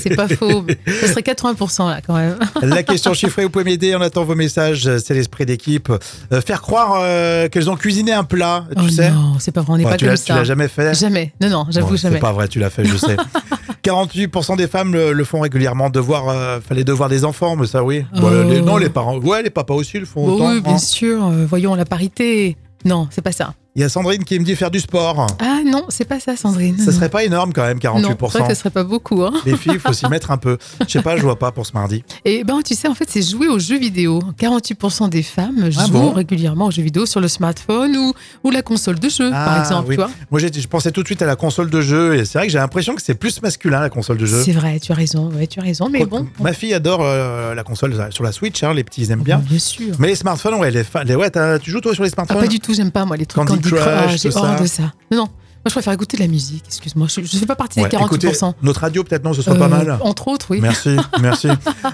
c'est 0.00 0.14
pas 0.14 0.28
faux. 0.28 0.64
Ce 0.86 1.08
serait 1.08 1.22
80% 1.22 1.88
là 1.90 2.00
quand 2.06 2.14
même. 2.14 2.38
La 2.62 2.84
question 2.84 3.12
chiffrée, 3.14 3.42
vous 3.42 3.50
pouvez 3.50 3.64
m'aider, 3.64 3.96
on 3.96 4.00
attend 4.00 4.22
vos 4.22 4.36
messages, 4.36 4.88
c'est 4.98 5.14
l'esprit 5.14 5.44
d'équipe. 5.44 5.90
Euh, 6.32 6.40
faire 6.40 6.62
croire 6.62 7.00
euh, 7.02 7.48
qu'elles 7.48 7.68
ont 7.68 7.76
cuisiné 7.76 8.12
un 8.12 8.22
plat, 8.22 8.64
tu 8.76 8.84
oh 8.84 8.88
sais? 8.88 9.10
non, 9.10 9.36
c'est 9.40 9.50
pas 9.50 9.62
vrai, 9.62 9.72
on 9.72 9.76
n'est 9.78 9.84
Ouais, 9.84 9.90
pas 9.90 9.96
tu 9.96 10.04
comme 10.04 10.12
l'as 10.14 10.22
tu 10.22 10.30
l'as 10.30 10.38
ça. 10.38 10.44
jamais 10.44 10.68
fait 10.68 10.94
Jamais. 10.94 11.32
Non, 11.40 11.48
non, 11.48 11.66
j'avoue 11.70 11.90
Bon, 11.90 11.96
jamais. 11.96 12.16
C'est 12.16 12.20
pas 12.20 12.32
vrai, 12.32 12.46
tu 12.46 12.60
l'as 12.60 12.70
fait, 12.70 12.84
je 12.84 12.96
sais. 12.96 13.16
48% 13.82 14.56
des 14.56 14.68
femmes 14.68 14.92
le, 14.92 15.12
le 15.12 15.24
font 15.24 15.40
régulièrement. 15.40 15.90
Devoir, 15.90 16.28
euh, 16.28 16.60
fallait 16.60 16.84
devoir 16.84 17.08
des 17.08 17.24
enfants, 17.24 17.56
mais 17.56 17.66
ça 17.66 17.82
oui. 17.82 18.04
Bon, 18.14 18.30
les- 18.48 18.60
non, 18.62 18.76
les 18.76 18.88
parents, 18.88 19.18
ouais, 19.18 19.42
les 19.42 19.50
papas 19.50 19.74
aussi 19.74 19.98
le 19.98 20.06
font 20.06 20.24
Bon, 20.26 20.34
autant. 20.36 20.50
oui, 20.52 20.60
bien 20.60 20.74
hein. 20.74 20.78
sûr. 20.78 21.24
euh, 21.26 21.46
voyons 21.46 21.74
la 21.74 21.84
parité. 21.84 22.56
Non, 22.84 23.08
c'est 23.10 23.22
pas 23.22 23.32
ça. 23.32 23.54
Il 23.74 23.80
y 23.80 23.84
a 23.86 23.88
Sandrine 23.88 24.22
qui 24.22 24.38
me 24.38 24.44
dit 24.44 24.54
faire 24.54 24.70
du 24.70 24.80
sport. 24.80 25.26
Ah 25.40 25.60
non, 25.64 25.86
c'est 25.88 26.04
pas 26.04 26.20
ça, 26.20 26.36
Sandrine. 26.36 26.76
Ça 26.76 26.92
serait 26.92 27.08
pas 27.08 27.24
énorme 27.24 27.54
quand 27.54 27.62
même, 27.62 27.78
Non, 27.82 27.92
c'est 28.28 28.38
vrai 28.38 28.40
48%. 28.44 28.48
que 28.48 28.54
ce 28.54 28.60
serait 28.60 28.70
pas 28.70 28.84
beaucoup. 28.84 29.22
Hein. 29.22 29.32
Les 29.46 29.56
filles, 29.56 29.72
il 29.76 29.80
faut 29.80 29.94
s'y 29.94 30.06
mettre 30.08 30.30
un 30.30 30.36
peu. 30.36 30.58
Je 30.86 30.92
sais 30.92 31.00
pas, 31.00 31.16
je 31.16 31.22
vois 31.22 31.38
pas 31.38 31.52
pour 31.52 31.64
ce 31.64 31.72
mardi. 31.72 32.04
Et 32.26 32.44
ben, 32.44 32.60
tu 32.62 32.74
sais, 32.74 32.86
en 32.86 32.94
fait, 32.94 33.06
c'est 33.08 33.22
jouer 33.22 33.48
aux 33.48 33.58
jeux 33.58 33.78
vidéo. 33.78 34.20
48% 34.38 35.08
des 35.08 35.22
femmes 35.22 35.56
Ah 35.64 35.70
jouent 35.70 35.90
bon 35.92 36.12
régulièrement 36.12 36.66
aux 36.66 36.70
jeux 36.70 36.82
vidéo 36.82 37.06
sur 37.06 37.18
le 37.20 37.28
smartphone 37.28 37.96
ou, 37.96 38.12
ou 38.44 38.50
la 38.50 38.60
console 38.60 38.98
de 38.98 39.08
jeu, 39.08 39.30
Ah, 39.32 39.44
par 39.46 39.60
exemple. 39.60 39.88
oui. 39.88 39.94
Tu 39.96 40.02
vois 40.02 40.10
Moi, 40.30 40.38
j'ai- 40.40 40.52
je 40.52 40.68
pensais 40.68 40.90
tout 40.90 41.00
de 41.02 41.08
suite 41.08 41.22
à 41.22 41.26
la 41.26 41.36
console 41.36 41.70
de 41.70 41.80
jeu 41.80 42.16
et 42.16 42.26
c'est 42.26 42.36
vrai 42.36 42.48
que 42.48 42.52
j'ai 42.52 42.58
l'impression 42.58 42.94
que 42.94 43.00
c'est 43.00 43.14
plus 43.14 43.40
masculin 43.40 43.80
la 43.80 43.88
console 43.88 44.18
de 44.18 44.26
jeu. 44.26 44.42
C'est 44.44 44.52
vrai, 44.52 44.80
tu 44.80 44.92
as 44.92 44.96
raison. 44.96 45.30
Ouais, 45.30 45.46
tu 45.46 45.60
as 45.60 45.62
raison. 45.62 45.88
Mais 45.90 46.04
bon, 46.04 46.26
Ma 46.40 46.52
fille 46.52 46.74
adore 46.74 47.00
euh, 47.02 47.54
la 47.54 47.62
console 47.64 47.94
sur 48.10 48.22
la 48.22 48.32
Switch, 48.32 48.62
hein, 48.62 48.74
les 48.74 48.84
petits 48.84 49.00
ils 49.00 49.12
aiment 49.12 49.22
bien. 49.22 49.38
bien 49.38 49.58
sûr. 49.58 49.94
Mais 49.98 50.08
les 50.08 50.14
smartphones, 50.16 50.56
ouais, 50.56 50.70
les, 50.70 50.84
fa- 50.84 51.04
les- 51.04 51.16
ouais 51.16 51.30
tu 51.62 51.70
joues 51.70 51.80
toi 51.80 51.94
sur 51.94 52.02
les 52.02 52.10
Ah, 52.10 52.14
smartphones? 52.16 52.40
pas 52.40 52.46
du 52.48 52.60
tout, 52.60 52.74
j'aime 52.74 52.90
pas 52.90 53.06
moi 53.06 53.16
les 53.16 53.24
trucs 53.24 53.46
Candy 53.48 53.61
Candy, 53.62 53.82
Crush, 53.82 54.06
Crush, 54.06 54.20
j'ai 54.22 54.36
horreur 54.36 54.60
de 54.60 54.66
ça. 54.66 54.82
Non, 55.10 55.16
non, 55.18 55.24
moi 55.24 55.28
je 55.66 55.72
préfère 55.72 55.92
écouter 55.92 56.16
de 56.16 56.22
la 56.22 56.28
musique, 56.28 56.64
excuse-moi, 56.66 57.06
je, 57.08 57.20
je 57.22 57.36
fais 57.36 57.46
pas 57.46 57.54
partie 57.56 57.80
Ouais, 57.80 57.88
des 57.88 57.96
48%. 57.96 58.04
écoutez, 58.06 58.32
notre 58.62 58.80
radio, 58.80 59.04
peut-être 59.04 59.24
non, 59.24 59.32
ce 59.32 59.42
serait 59.42 59.56
Euh, 59.56 59.58
pas 59.58 59.68
mal. 59.68 59.98
Entre 60.02 60.28
autres, 60.28 60.46
oui. 60.50 60.60
Merci, 60.60 60.96
merci. 61.20 61.48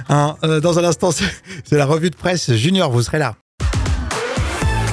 Hein, 0.09 0.37
euh, 0.45 0.61
dans 0.61 0.79
un 0.79 0.85
instant, 0.85 1.11
c'est 1.11 1.25
c'est 1.65 1.77
la 1.77 1.87
revue 1.87 2.11
de 2.11 2.17
presse 2.17 2.53
Junior, 2.55 2.91
vous 2.91 3.03
serez 3.03 3.19
là. 3.19 3.35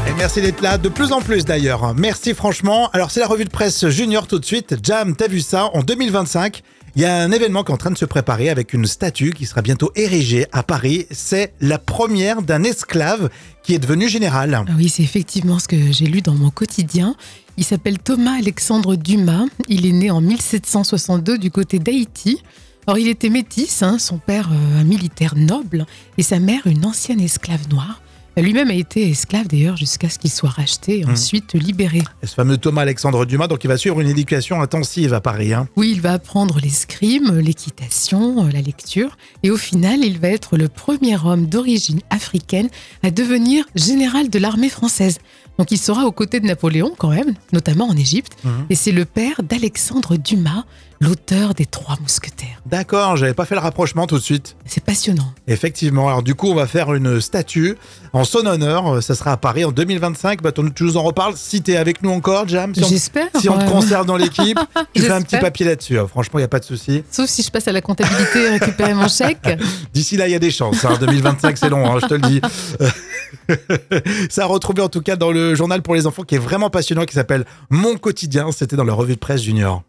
Et 0.08 0.14
merci 0.18 0.40
d'être 0.40 0.62
là, 0.62 0.78
de 0.78 0.88
plus 0.90 1.12
en 1.12 1.20
plus 1.22 1.46
d'ailleurs. 1.46 1.96
Merci 1.96 2.34
franchement. 2.36 2.90
Alors 2.94 3.10
c'est 3.10 3.22
la 3.22 3.28
revue 3.28 3.46
de 3.46 3.50
presse 3.50 3.88
Junior 3.90 4.28
tout 4.28 4.38
de 4.38 4.46
suite. 4.46 4.76
Jam, 4.84 5.16
t'as 5.16 5.28
vu 5.28 5.40
ça 5.42 5.66
En 5.74 5.82
2025, 5.82 6.62
il 6.96 7.02
y 7.02 7.06
a 7.06 7.18
un 7.18 7.32
événement 7.32 7.64
qui 7.64 7.72
est 7.72 7.74
en 7.74 7.78
train 7.78 7.92
de 7.92 7.98
se 7.98 8.06
préparer 8.06 8.50
avec 8.50 8.74
une 8.74 8.86
statue 8.86 9.32
qui 9.32 9.46
sera 9.46 9.62
bientôt 9.62 9.92
érigée 9.96 10.46
à 10.54 10.64
Paris. 10.64 11.08
C'est 11.12 11.54
la 11.60 11.78
première 11.78 12.42
d'un 12.42 12.64
esclave 12.64 13.30
qui 13.64 13.74
est 13.74 13.80
devenu 13.80 14.08
général. 14.08 14.64
Ah 14.66 14.72
oui, 14.78 14.88
c'est 14.88 15.04
effectivement 15.04 15.60
ce 15.60 15.68
que 15.68 15.92
j'ai 15.92 16.06
lu 16.06 16.22
dans 16.22 16.36
mon 16.36 16.52
quotidien. 16.52 17.16
Il 17.58 17.66
s'appelle 17.66 18.00
Thomas 18.00 18.38
Alexandre 18.38 18.96
Dumas. 18.96 19.46
Il 19.68 19.86
est 19.86 19.92
né 19.92 20.10
en 20.10 20.22
1762 20.22 21.38
du 21.38 21.52
côté 21.52 21.80
d'Haïti. 21.80 22.42
Alors 22.88 22.98
il 22.98 23.10
était 23.10 23.30
métis, 23.30 23.84
hein, 23.84 24.00
son 24.00 24.18
père 24.18 24.50
euh, 24.54 24.80
un 24.80 24.84
militaire 24.84 25.34
noble 25.36 25.86
et 26.18 26.24
sa 26.24 26.40
mère 26.40 26.66
une 26.66 26.86
ancienne 26.86 27.20
esclave 27.20 27.68
noire. 27.70 28.02
Lui-même 28.38 28.70
a 28.70 28.74
été 28.74 29.10
esclave 29.10 29.48
d'ailleurs 29.48 29.78
jusqu'à 29.78 30.10
ce 30.10 30.20
qu'il 30.20 30.30
soit 30.32 30.50
racheté 30.50 31.00
et 31.00 31.06
Mmh. 31.06 31.10
ensuite 31.12 31.54
libéré. 31.54 32.02
Et 32.22 32.28
ce 32.28 32.34
fameux 32.36 32.58
Thomas 32.58 32.82
Alexandre 32.82 33.26
Dumas, 33.26 33.48
donc 33.48 33.64
il 33.64 33.68
va 33.68 33.78
suivre 33.78 34.00
une 34.02 34.10
éducation 34.10 34.62
intensive 34.62 35.14
à 35.14 35.22
Paris. 35.22 35.54
hein. 35.54 35.68
Oui, 35.78 35.92
il 35.94 36.02
va 36.02 36.14
apprendre 36.14 36.60
l'escrime, 36.62 37.40
l'équitation, 37.40 38.46
euh, 38.46 38.52
la 38.52 38.62
lecture, 38.62 39.18
et 39.44 39.52
au 39.52 39.58
final, 39.58 40.00
il 40.04 40.20
va 40.20 40.28
être 40.30 40.58
le 40.58 40.68
premier 40.68 41.18
homme 41.24 41.48
d'origine 41.48 42.02
africaine 42.10 42.70
à 43.04 43.12
devenir 43.12 43.66
général 43.76 44.30
de 44.30 44.40
l'armée 44.40 44.70
française. 44.70 45.20
Donc 45.58 45.72
il 45.72 45.78
sera 45.78 46.06
aux 46.06 46.12
côtés 46.12 46.40
de 46.40 46.46
Napoléon 46.46 46.94
quand 46.98 47.10
même, 47.10 47.34
notamment 47.54 47.88
en 47.88 47.96
Égypte, 47.96 48.34
Mhm. 48.44 48.66
et 48.70 48.76
c'est 48.76 48.92
le 48.92 49.06
père 49.06 49.42
d'Alexandre 49.44 50.18
Dumas, 50.18 50.66
l'auteur 51.02 51.54
des 51.54 51.66
Trois 51.66 51.98
Mousquetaires. 52.02 52.62
D'accord, 52.66 53.16
j'avais 53.18 53.34
pas 53.34 53.46
fait 53.46 53.56
le 53.56 53.62
rapprochement 53.62 54.08
tout 54.08 54.18
de 54.18 54.24
suite. 54.24 54.56
C'est 54.66 54.84
passionnant. 54.84 55.34
Effectivement. 55.48 56.08
Alors 56.08 56.24
du 56.24 56.36
coup, 56.36 56.48
on 56.50 56.56
va 56.56 56.68
faire 56.68 56.94
une 56.94 57.20
statue 57.22 57.76
en 58.14 58.24
son 58.24 58.46
honneur. 58.46 58.96
Euh, 58.96 59.02
Ça 59.02 59.14
sera 59.14 59.34
à 59.34 59.38
Paris 59.38 59.66
en 59.66 59.72
2025. 59.72 60.42
Bah, 60.42 60.52
tu 60.54 60.84
nous 60.84 60.98
en 60.98 61.04
reparles. 61.04 61.36
Si 61.38 61.62
t'es 61.62 61.76
avec 61.76 62.02
nous 62.02 62.10
encore, 62.12 62.48
Jam, 62.48 62.74
si 62.74 62.84
J'espère. 62.84 63.28
si 63.40 63.50
on 63.50 63.58
te 63.58 63.70
conserve 63.70 64.06
dans 64.06 64.16
l'équipe, 64.18 64.58
tu 64.94 65.02
fais 65.02 65.12
un 65.12 65.22
petit 65.22 65.38
papier 65.38 65.66
là-dessus. 65.66 66.00
hein. 66.00 66.08
Franchement, 66.08 66.40
il 66.40 66.42
n'y 66.44 66.46
a 66.46 66.50
pas 66.50 66.60
de 66.60 66.66
souci. 66.66 67.04
Sauf 67.12 67.30
si 67.30 67.44
je 67.44 67.52
passe 67.52 67.68
à 67.68 67.72
la 67.74 67.82
comptabilité 67.82 68.44
et 68.46 68.50
récupérer 68.58 68.94
mon 68.94 69.08
chèque. 69.10 69.48
D'ici 69.94 70.16
là, 70.18 70.28
il 70.28 70.32
y 70.32 70.36
a 70.36 70.40
des 70.40 70.52
chances. 70.52 70.84
hein. 70.86 70.98
2025, 71.00 71.58
c'est 71.58 71.70
long, 71.70 71.86
hein, 71.94 72.00
je 72.02 72.08
te 72.08 72.14
le 72.14 72.22
dis. 72.22 72.42
Ça 74.30 74.44
a 74.44 74.46
retrouvé 74.46 74.82
en 74.82 74.90
tout 74.90 75.02
cas 75.02 75.16
dans 75.18 75.32
le 75.32 75.45
journal 75.54 75.82
pour 75.82 75.94
les 75.94 76.08
enfants 76.08 76.24
qui 76.24 76.36
est 76.36 76.40
vraiment 76.40 76.70
passionnant, 76.70 77.06
qui 77.06 77.14
s'appelle 77.14 77.46
Mon 77.70 77.98
quotidien. 77.98 78.52
C'était 78.52 78.76
dans 78.76 78.84
la 78.84 78.94
revue 78.94 79.16
de 79.16 79.20
presse 79.20 79.44
junior. 79.44 79.84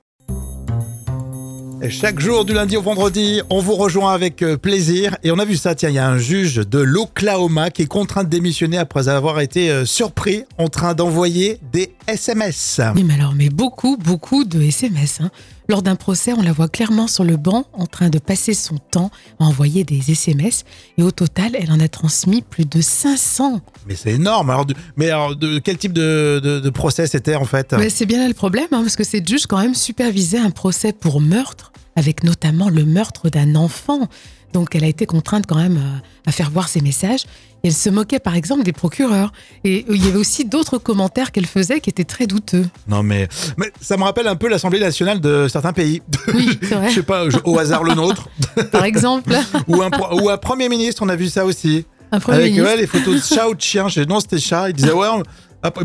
Chaque 1.90 2.18
jour 2.18 2.44
du 2.44 2.52
lundi 2.52 2.76
au 2.76 2.82
vendredi, 2.82 3.42
on 3.48 3.60
vous 3.60 3.74
rejoint 3.74 4.12
avec 4.12 4.42
euh, 4.42 4.56
plaisir. 4.56 5.16
Et 5.22 5.30
on 5.30 5.38
a 5.38 5.44
vu 5.44 5.56
ça, 5.56 5.74
tiens, 5.74 5.90
il 5.90 5.94
y 5.94 5.98
a 5.98 6.08
un 6.08 6.18
juge 6.18 6.56
de 6.56 6.78
l'Oklahoma 6.78 7.70
qui 7.70 7.82
est 7.82 7.86
contraint 7.86 8.24
de 8.24 8.28
démissionner 8.28 8.78
après 8.78 9.08
avoir 9.08 9.40
été 9.40 9.70
euh, 9.70 9.84
surpris 9.84 10.44
en 10.58 10.68
train 10.68 10.94
d'envoyer 10.94 11.60
des 11.72 11.94
SMS. 12.08 12.80
Mais 12.94 13.14
alors, 13.14 13.34
mais 13.34 13.50
beaucoup, 13.50 13.96
beaucoup 13.98 14.44
de 14.44 14.62
SMS. 14.62 15.20
Lors 15.68 15.82
d'un 15.82 15.96
procès, 15.96 16.32
on 16.32 16.42
la 16.42 16.52
voit 16.52 16.68
clairement 16.68 17.08
sur 17.08 17.24
le 17.24 17.36
banc 17.36 17.64
en 17.72 17.86
train 17.86 18.08
de 18.08 18.18
passer 18.18 18.54
son 18.54 18.76
temps 18.78 19.10
à 19.40 19.44
envoyer 19.44 19.82
des 19.84 20.10
SMS. 20.12 20.64
Et 20.96 21.02
au 21.02 21.10
total, 21.10 21.56
elle 21.58 21.72
en 21.72 21.80
a 21.80 21.88
transmis 21.88 22.42
plus 22.42 22.64
de 22.66 22.80
500. 22.80 23.60
Mais 23.88 23.96
c'est 23.96 24.12
énorme. 24.12 24.50
Alors, 24.50 24.66
mais 24.96 25.10
alors, 25.10 25.34
de 25.34 25.58
quel 25.58 25.76
type 25.78 25.92
de, 25.92 26.40
de- 26.42 26.60
de 26.60 26.70
procès 26.70 27.06
c'était 27.06 27.34
en 27.34 27.44
fait? 27.44 27.72
Mais 27.78 27.90
c'est 27.90 28.06
bien 28.06 28.18
là 28.20 28.28
le 28.28 28.34
problème, 28.34 28.68
hein, 28.72 28.82
parce 28.82 28.96
que 28.96 29.04
cette 29.04 29.28
juge 29.28 29.46
quand 29.46 29.58
même 29.58 29.74
supervisait 29.74 30.38
un 30.38 30.50
procès 30.50 30.92
pour 30.92 31.20
meurtre, 31.20 31.72
avec 31.96 32.22
notamment 32.24 32.68
le 32.68 32.84
meurtre 32.84 33.28
d'un 33.30 33.54
enfant. 33.56 34.08
Donc 34.56 34.74
elle 34.74 34.84
a 34.84 34.88
été 34.88 35.04
contrainte 35.04 35.44
quand 35.46 35.56
même 35.56 35.76
euh, 35.76 35.98
à 36.26 36.32
faire 36.32 36.50
voir 36.50 36.66
ses 36.68 36.80
messages. 36.80 37.24
Et 37.62 37.68
elle 37.68 37.74
se 37.74 37.90
moquait 37.90 38.18
par 38.20 38.34
exemple 38.36 38.62
des 38.62 38.72
procureurs. 38.72 39.32
Et 39.64 39.84
il 39.90 40.02
y 40.02 40.08
avait 40.08 40.16
aussi 40.16 40.46
d'autres 40.46 40.78
commentaires 40.78 41.30
qu'elle 41.30 41.44
faisait 41.44 41.80
qui 41.80 41.90
étaient 41.90 42.04
très 42.04 42.26
douteux. 42.26 42.64
Non, 42.88 43.02
mais, 43.02 43.28
mais 43.58 43.70
ça 43.82 43.98
me 43.98 44.02
rappelle 44.04 44.26
un 44.28 44.36
peu 44.36 44.48
l'Assemblée 44.48 44.80
nationale 44.80 45.20
de 45.20 45.46
certains 45.48 45.74
pays. 45.74 46.00
Oui, 46.34 46.58
c'est 46.62 46.74
vrai. 46.74 46.88
Je 46.88 46.94
sais 46.94 47.02
pas, 47.02 47.28
je- 47.28 47.36
au 47.44 47.58
hasard 47.58 47.84
le 47.84 47.92
nôtre. 47.94 48.30
Par 48.72 48.84
exemple, 48.84 49.36
ou, 49.68 49.82
un, 49.82 49.90
pro- 49.90 50.22
ou 50.22 50.30
un 50.30 50.38
Premier 50.38 50.70
ministre, 50.70 51.02
on 51.04 51.08
a 51.10 51.16
vu 51.16 51.28
ça 51.28 51.44
aussi. 51.44 51.84
un 52.12 52.18
premier 52.20 52.38
Avec 52.38 52.52
ministre. 52.52 52.70
ouais, 52.74 52.80
les 52.80 52.86
photos 52.86 53.14
de 53.28 53.34
chat 53.34 53.46
ou 53.48 53.54
de 53.54 53.60
chien. 53.60 53.88
Je- 53.88 54.00
Non, 54.00 54.20
c'était 54.20 54.38
chat. 54.38 54.70
Il 54.70 54.74
disait, 54.74 54.92
ouais, 54.92 55.08
on- 55.12 55.22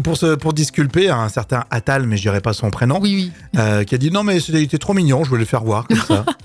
pour, 0.04 0.18
se, 0.18 0.36
pour 0.36 0.54
disculper 0.54 1.10
un 1.10 1.30
certain 1.30 1.64
Attal, 1.72 2.06
mais 2.06 2.18
je 2.18 2.22
dirais 2.22 2.42
pas 2.42 2.54
son 2.54 2.70
prénom, 2.70 3.00
Oui, 3.02 3.32
oui. 3.56 3.60
euh, 3.60 3.84
qui 3.84 3.96
a 3.96 3.98
dit 3.98 4.12
non, 4.12 4.24
mais 4.24 4.40
c'était- 4.40 4.78
trop 4.78 4.94
mignon, 4.94 5.24
je 5.24 5.30
voulais 5.30 5.42
le 5.42 5.46
faire 5.46 5.64
voir 5.64 5.88
comme 5.88 5.98
ça. 6.08 6.26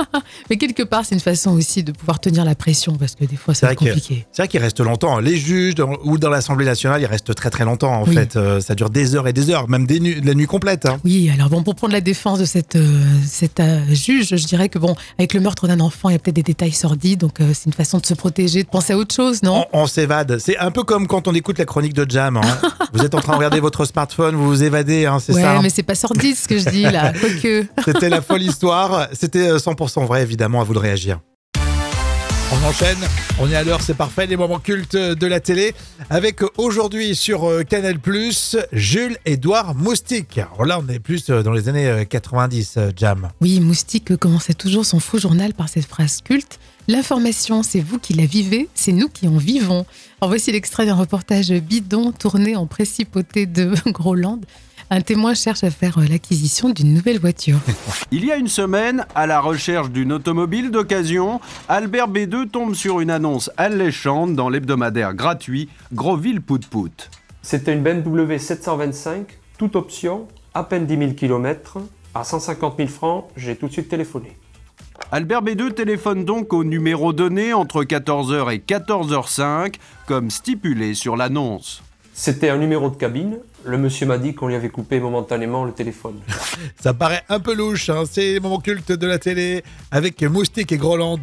Mais 0.50 0.56
quelque 0.56 0.82
part, 0.82 1.04
c'est 1.04 1.14
une 1.14 1.20
façon 1.20 1.52
aussi 1.52 1.82
de 1.82 1.92
pouvoir 1.92 2.18
tenir 2.20 2.44
la 2.44 2.54
pression, 2.54 2.96
parce 2.96 3.14
que 3.14 3.24
des 3.24 3.36
fois, 3.36 3.54
C'est 3.54 3.74
compliqué. 3.74 4.26
C'est 4.32 4.42
vrai 4.42 4.48
qu'il 4.48 4.60
reste 4.60 4.80
longtemps. 4.80 5.18
Les 5.18 5.36
juges 5.36 5.74
dans- 5.74 5.96
ou 6.04 6.18
dans 6.18 6.30
l'Assemblée 6.30 6.64
nationale, 6.66 7.00
ils 7.00 7.06
restent 7.06 7.34
très 7.34 7.50
très 7.50 7.64
longtemps 7.64 7.92
en 8.02 8.04
Oui. 8.06 8.14
fait. 8.14 8.36
Euh, 8.36 8.60
ça 8.60 8.74
dure 8.74 8.90
des 8.90 9.14
heures 9.14 9.28
et 9.28 9.32
des 9.32 9.50
heures, 9.50 9.68
même 9.68 9.86
des 9.86 10.00
nu- 10.00 10.20
la 10.20 10.34
nuit 10.34 10.46
complète. 10.46 10.86
hein. 10.86 10.98
Oui, 11.04 11.30
alors 11.32 11.48
bon, 11.48 11.62
pour 11.62 11.74
prendre 11.74 11.92
la 11.92 12.00
défense 12.00 12.38
de 12.38 12.44
cette, 12.44 12.76
euh, 12.76 13.02
cette 13.26 13.62
juge, 13.90 14.36
je 14.36 14.46
dirais 14.46 14.68
que 14.68 14.78
bon, 14.78 14.94
avec 15.18 15.32
le 15.34 15.40
meurtre 15.40 15.66
d'un 15.68 15.80
enfant, 15.80 16.08
il 16.08 16.12
y 16.12 16.16
a 16.16 16.18
peut-être 16.18 16.36
des 16.36 16.42
détails 16.42 16.72
sordides, 16.72 17.20
donc 17.20 17.38
c'est 17.38 17.66
une 17.66 17.72
façon 17.72 17.98
de 17.98 18.06
se 18.06 18.14
protéger, 18.14 18.62
de 18.62 18.68
penser 18.68 18.92
à 18.94 18.98
autre 18.98 19.14
chose, 19.14 19.42
non? 19.42 19.64
On, 19.72 19.82
on 19.82 19.86
s'évade. 19.86 20.38
C'est 20.38 20.58
un 20.58 20.70
peu 20.70 20.82
comme 20.82 21.06
quand 21.06 21.28
on 21.28 21.34
écoute 21.34 21.58
la 21.58 21.64
chronique 21.66 21.94
de 21.94 22.06
Jam. 22.10 22.36
hein. 22.36 22.40
vous 22.92 23.04
êtes 23.04 23.14
en 23.16 23.20
train 23.20 23.32
de 23.32 23.38
regarder 23.38 23.60
votre 23.60 23.84
smartphone, 23.84 24.34
vous 24.34 24.46
vous 24.46 24.62
évadez, 24.62 25.06
hein, 25.06 25.18
c'est 25.20 25.32
Ouais, 25.34 25.42
ça. 25.42 25.56
hein. 25.56 25.60
mais 25.62 25.70
c'est 25.70 25.82
pas 25.82 25.94
sordide 25.94 26.36
ce 26.36 26.46
que 26.48 26.58
je 26.58 26.68
dis 26.70 26.82
là, 26.82 27.12
quoique. 27.20 27.66
C'était 27.84 28.08
la 28.08 28.20
folle 28.22 28.42
histoire. 28.42 29.08
C'était 29.12 29.48
euh, 29.48 29.58
100% 29.58 30.06
vrai, 30.06 30.22
évidemment, 30.22 30.60
à 30.60 30.64
vous 30.64 30.74
de 30.74 30.78
réagir. 30.78 31.20
On 32.52 32.64
enchaîne, 32.64 32.98
on 33.40 33.50
est 33.50 33.56
à 33.56 33.64
l'heure, 33.64 33.80
c'est 33.80 33.96
parfait, 33.96 34.26
les 34.26 34.36
moments 34.36 34.60
cultes 34.60 34.94
de 34.94 35.26
la 35.26 35.40
télé, 35.40 35.74
avec 36.10 36.42
aujourd'hui 36.58 37.16
sur 37.16 37.50
euh, 37.50 37.64
Canal+, 37.64 37.98
Jules 38.72 39.16
Édouard 39.24 39.74
Moustique. 39.74 40.38
Alors 40.38 40.64
là, 40.64 40.78
on 40.80 40.88
est 40.88 41.00
plus 41.00 41.28
euh, 41.28 41.42
dans 41.42 41.52
les 41.52 41.68
années 41.68 41.88
euh, 41.88 42.04
90, 42.04 42.74
euh, 42.76 42.90
Jam. 42.96 43.30
Oui, 43.40 43.58
Moustique 43.58 44.16
commençait 44.16 44.54
toujours 44.54 44.86
son 44.86 45.00
faux 45.00 45.18
journal 45.18 45.54
par 45.54 45.68
cette 45.68 45.86
phrase 45.86 46.20
culte. 46.22 46.60
L'information, 46.86 47.64
c'est 47.64 47.80
vous 47.80 47.98
qui 47.98 48.14
la 48.14 48.26
vivez, 48.26 48.68
c'est 48.74 48.92
nous 48.92 49.08
qui 49.08 49.26
en 49.26 49.38
vivons. 49.38 49.84
Alors 50.20 50.30
voici 50.30 50.52
l'extrait 50.52 50.86
d'un 50.86 50.94
reportage 50.94 51.50
bidon 51.50 52.12
tourné 52.12 52.54
en 52.54 52.66
précipauté 52.66 53.46
de 53.46 53.74
Groland. 53.86 54.40
Un 54.88 55.00
témoin 55.00 55.34
cherche 55.34 55.64
à 55.64 55.70
faire 55.70 55.98
euh, 55.98 56.06
l'acquisition 56.08 56.68
d'une 56.68 56.94
nouvelle 56.94 57.18
voiture. 57.18 57.58
Il 58.12 58.24
y 58.24 58.30
a 58.30 58.36
une 58.36 58.46
semaine, 58.46 59.04
à 59.16 59.26
la 59.26 59.40
recherche 59.40 59.90
d'une 59.90 60.12
automobile 60.12 60.70
d'occasion, 60.70 61.40
Albert 61.68 62.08
B2 62.08 62.48
tombe 62.48 62.74
sur 62.74 63.00
une 63.00 63.10
annonce 63.10 63.50
alléchante 63.56 64.36
dans 64.36 64.48
l'hebdomadaire 64.48 65.14
gratuit 65.14 65.68
Groville 65.92 66.40
Pout 66.40 66.64
Pout. 66.66 67.10
C'était 67.42 67.72
une 67.72 67.82
BMW 67.82 68.38
725, 68.38 69.26
toute 69.58 69.74
option, 69.74 70.28
à 70.54 70.62
peine 70.62 70.86
10 70.86 70.98
000 70.98 71.12
km. 71.14 71.78
À 72.14 72.22
150 72.22 72.76
000 72.76 72.88
francs, 72.88 73.24
j'ai 73.36 73.56
tout 73.56 73.66
de 73.66 73.72
suite 73.72 73.88
téléphoné. 73.88 74.36
Albert 75.10 75.42
B2 75.42 75.74
téléphone 75.74 76.24
donc 76.24 76.52
au 76.52 76.62
numéro 76.62 77.12
donné 77.12 77.52
entre 77.52 77.82
14h 77.82 78.54
et 78.54 78.58
14h05, 78.58 79.74
comme 80.06 80.30
stipulé 80.30 80.94
sur 80.94 81.16
l'annonce. 81.16 81.82
C'était 82.18 82.48
un 82.48 82.56
numéro 82.56 82.88
de 82.88 82.96
cabine. 82.96 83.36
Le 83.62 83.76
monsieur 83.76 84.06
m'a 84.06 84.16
dit 84.16 84.34
qu'on 84.34 84.48
lui 84.48 84.54
avait 84.54 84.70
coupé 84.70 85.00
momentanément 85.00 85.66
le 85.66 85.72
téléphone. 85.72 86.14
Ça 86.80 86.94
paraît 86.94 87.22
un 87.28 87.40
peu 87.40 87.54
louche, 87.54 87.90
hein, 87.90 88.04
c'est 88.10 88.32
les 88.32 88.40
moments 88.40 88.58
cultes 88.58 88.90
de 88.90 89.06
la 89.06 89.18
télé, 89.18 89.62
avec 89.90 90.22
Moustique 90.22 90.72
et 90.72 90.78
Groland. 90.78 91.20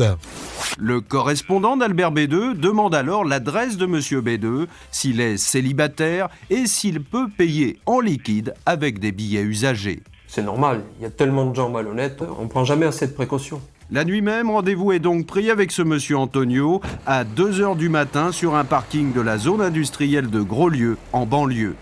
Le 0.77 1.01
correspondant 1.01 1.77
d'Albert 1.77 2.11
B2 2.11 2.53
demande 2.53 2.93
alors 2.93 3.25
l'adresse 3.25 3.75
de 3.75 3.87
Monsieur 3.87 4.21
B2, 4.21 4.67
s'il 4.91 5.19
est 5.19 5.37
célibataire 5.37 6.29
et 6.51 6.67
s'il 6.67 7.01
peut 7.01 7.27
payer 7.27 7.79
en 7.87 7.99
liquide 7.99 8.53
avec 8.67 8.99
des 8.99 9.11
billets 9.11 9.41
usagés. 9.41 10.03
C'est 10.27 10.43
normal, 10.43 10.83
il 10.99 11.03
y 11.03 11.07
a 11.07 11.11
tellement 11.11 11.47
de 11.47 11.55
gens 11.55 11.71
malhonnêtes, 11.71 12.21
on 12.39 12.47
prend 12.47 12.65
jamais 12.65 12.85
assez 12.85 13.07
de 13.07 13.13
précautions. 13.13 13.61
La 13.93 14.05
nuit 14.05 14.23
même, 14.23 14.49
rendez-vous 14.49 14.91
est 14.91 14.97
donc 14.97 15.27
pris 15.27 15.51
avec 15.51 15.71
ce 15.71 15.83
monsieur 15.83 16.17
Antonio 16.17 16.81
à 17.05 17.23
2h 17.23 17.77
du 17.77 17.89
matin 17.89 18.31
sur 18.31 18.55
un 18.55 18.65
parking 18.65 19.13
de 19.13 19.21
la 19.21 19.37
zone 19.37 19.61
industrielle 19.61 20.31
de 20.31 20.41
Groslieu, 20.41 20.97
en 21.11 21.27
banlieue. 21.27 21.75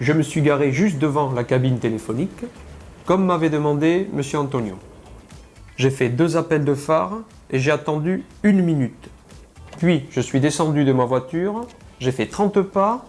Je 0.00 0.14
me 0.14 0.22
suis 0.22 0.40
garé 0.40 0.72
juste 0.72 0.98
devant 0.98 1.30
la 1.30 1.44
cabine 1.44 1.78
téléphonique, 1.78 2.46
comme 3.04 3.26
m'avait 3.26 3.50
demandé 3.50 4.08
monsieur 4.14 4.38
Antonio. 4.38 4.78
J'ai 5.76 5.90
fait 5.90 6.08
deux 6.08 6.38
appels 6.38 6.64
de 6.64 6.72
phare 6.72 7.18
et 7.50 7.58
j'ai 7.58 7.70
attendu 7.70 8.24
une 8.44 8.62
minute. 8.62 9.10
Puis 9.76 10.06
je 10.10 10.22
suis 10.22 10.40
descendu 10.40 10.86
de 10.86 10.92
ma 10.94 11.04
voiture, 11.04 11.66
j'ai 12.00 12.12
fait 12.12 12.24
30 12.24 12.62
pas, 12.62 13.04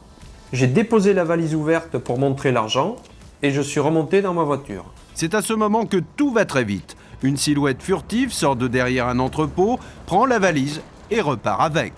j'ai 0.52 0.68
déposé 0.68 1.14
la 1.14 1.24
valise 1.24 1.56
ouverte 1.56 1.98
pour 1.98 2.20
montrer 2.20 2.52
l'argent 2.52 2.98
et 3.42 3.52
je 3.52 3.62
suis 3.62 3.80
remonté 3.80 4.22
dans 4.22 4.34
ma 4.34 4.44
voiture. 4.44 4.84
C'est 5.14 5.34
à 5.34 5.42
ce 5.42 5.54
moment 5.54 5.86
que 5.86 6.02
tout 6.18 6.34
va 6.34 6.44
très 6.44 6.66
vite. 6.66 6.98
Une 7.22 7.38
silhouette 7.38 7.82
furtive 7.82 8.32
sort 8.32 8.56
de 8.56 8.68
derrière 8.68 9.08
un 9.08 9.20
entrepôt, 9.20 9.80
prend 10.06 10.26
la 10.26 10.40
valise 10.40 10.82
et 11.12 11.20
repart 11.20 11.62
avec. 11.62 11.94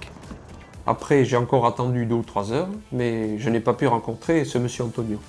Après, 0.88 1.26
j'ai 1.26 1.38
encore 1.38 1.68
attendu 1.68 2.06
deux 2.06 2.16
ou 2.16 2.24
trois 2.24 2.52
heures, 2.52 2.70
mais 2.92 3.38
je 3.38 3.50
n'ai 3.50 3.60
pas 3.60 3.74
pu 3.74 3.86
rencontrer 3.86 4.46
ce 4.46 4.58
monsieur 4.58 4.84
Antonio. 4.84 5.20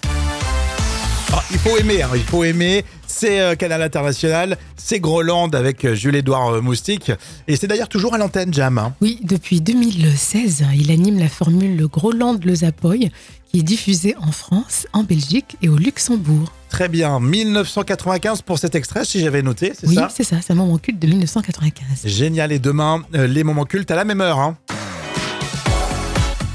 Ah, 1.34 1.42
il 1.50 1.58
faut 1.58 1.76
aimer, 1.78 2.02
hein, 2.02 2.10
il 2.14 2.22
faut 2.22 2.44
aimer. 2.44 2.84
C'est 3.06 3.40
euh, 3.40 3.54
Canal 3.54 3.82
International, 3.82 4.58
c'est 4.76 5.00
Groland 5.00 5.48
avec 5.54 5.84
euh, 5.84 5.94
Jules-Édouard 5.94 6.54
euh, 6.54 6.60
Moustique. 6.60 7.10
Et 7.48 7.56
c'est 7.56 7.66
d'ailleurs 7.66 7.88
toujours 7.88 8.14
à 8.14 8.18
l'antenne, 8.18 8.52
Jam. 8.52 8.76
hein. 8.78 8.94
Oui, 9.00 9.18
depuis 9.22 9.60
2016, 9.60 10.64
il 10.74 10.90
anime 10.90 11.18
la 11.18 11.28
formule 11.28 11.86
Groland 11.86 12.38
Le 12.44 12.54
Zapoy, 12.54 13.10
qui 13.50 13.60
est 13.60 13.62
diffusée 13.62 14.14
en 14.20 14.32
France, 14.32 14.86
en 14.92 15.04
Belgique 15.04 15.56
et 15.62 15.68
au 15.68 15.76
Luxembourg. 15.76 16.52
Très 16.68 16.88
bien, 16.88 17.18
1995 17.20 18.42
pour 18.42 18.58
cet 18.58 18.74
extrait, 18.74 19.04
si 19.04 19.20
j'avais 19.20 19.42
noté, 19.42 19.72
c'est 19.78 19.86
Oui, 19.88 19.94
ça? 19.94 20.08
c'est 20.14 20.24
ça, 20.24 20.36
c'est 20.42 20.52
un 20.52 20.56
moment 20.56 20.78
culte 20.78 20.98
de 20.98 21.06
1995. 21.06 22.06
Génial, 22.06 22.52
et 22.52 22.58
demain, 22.58 23.02
euh, 23.14 23.26
les 23.26 23.44
moments 23.44 23.64
cultes 23.66 23.90
à 23.90 23.94
la 23.96 24.04
même 24.04 24.20
heure. 24.22 24.38
hein. 24.38 24.56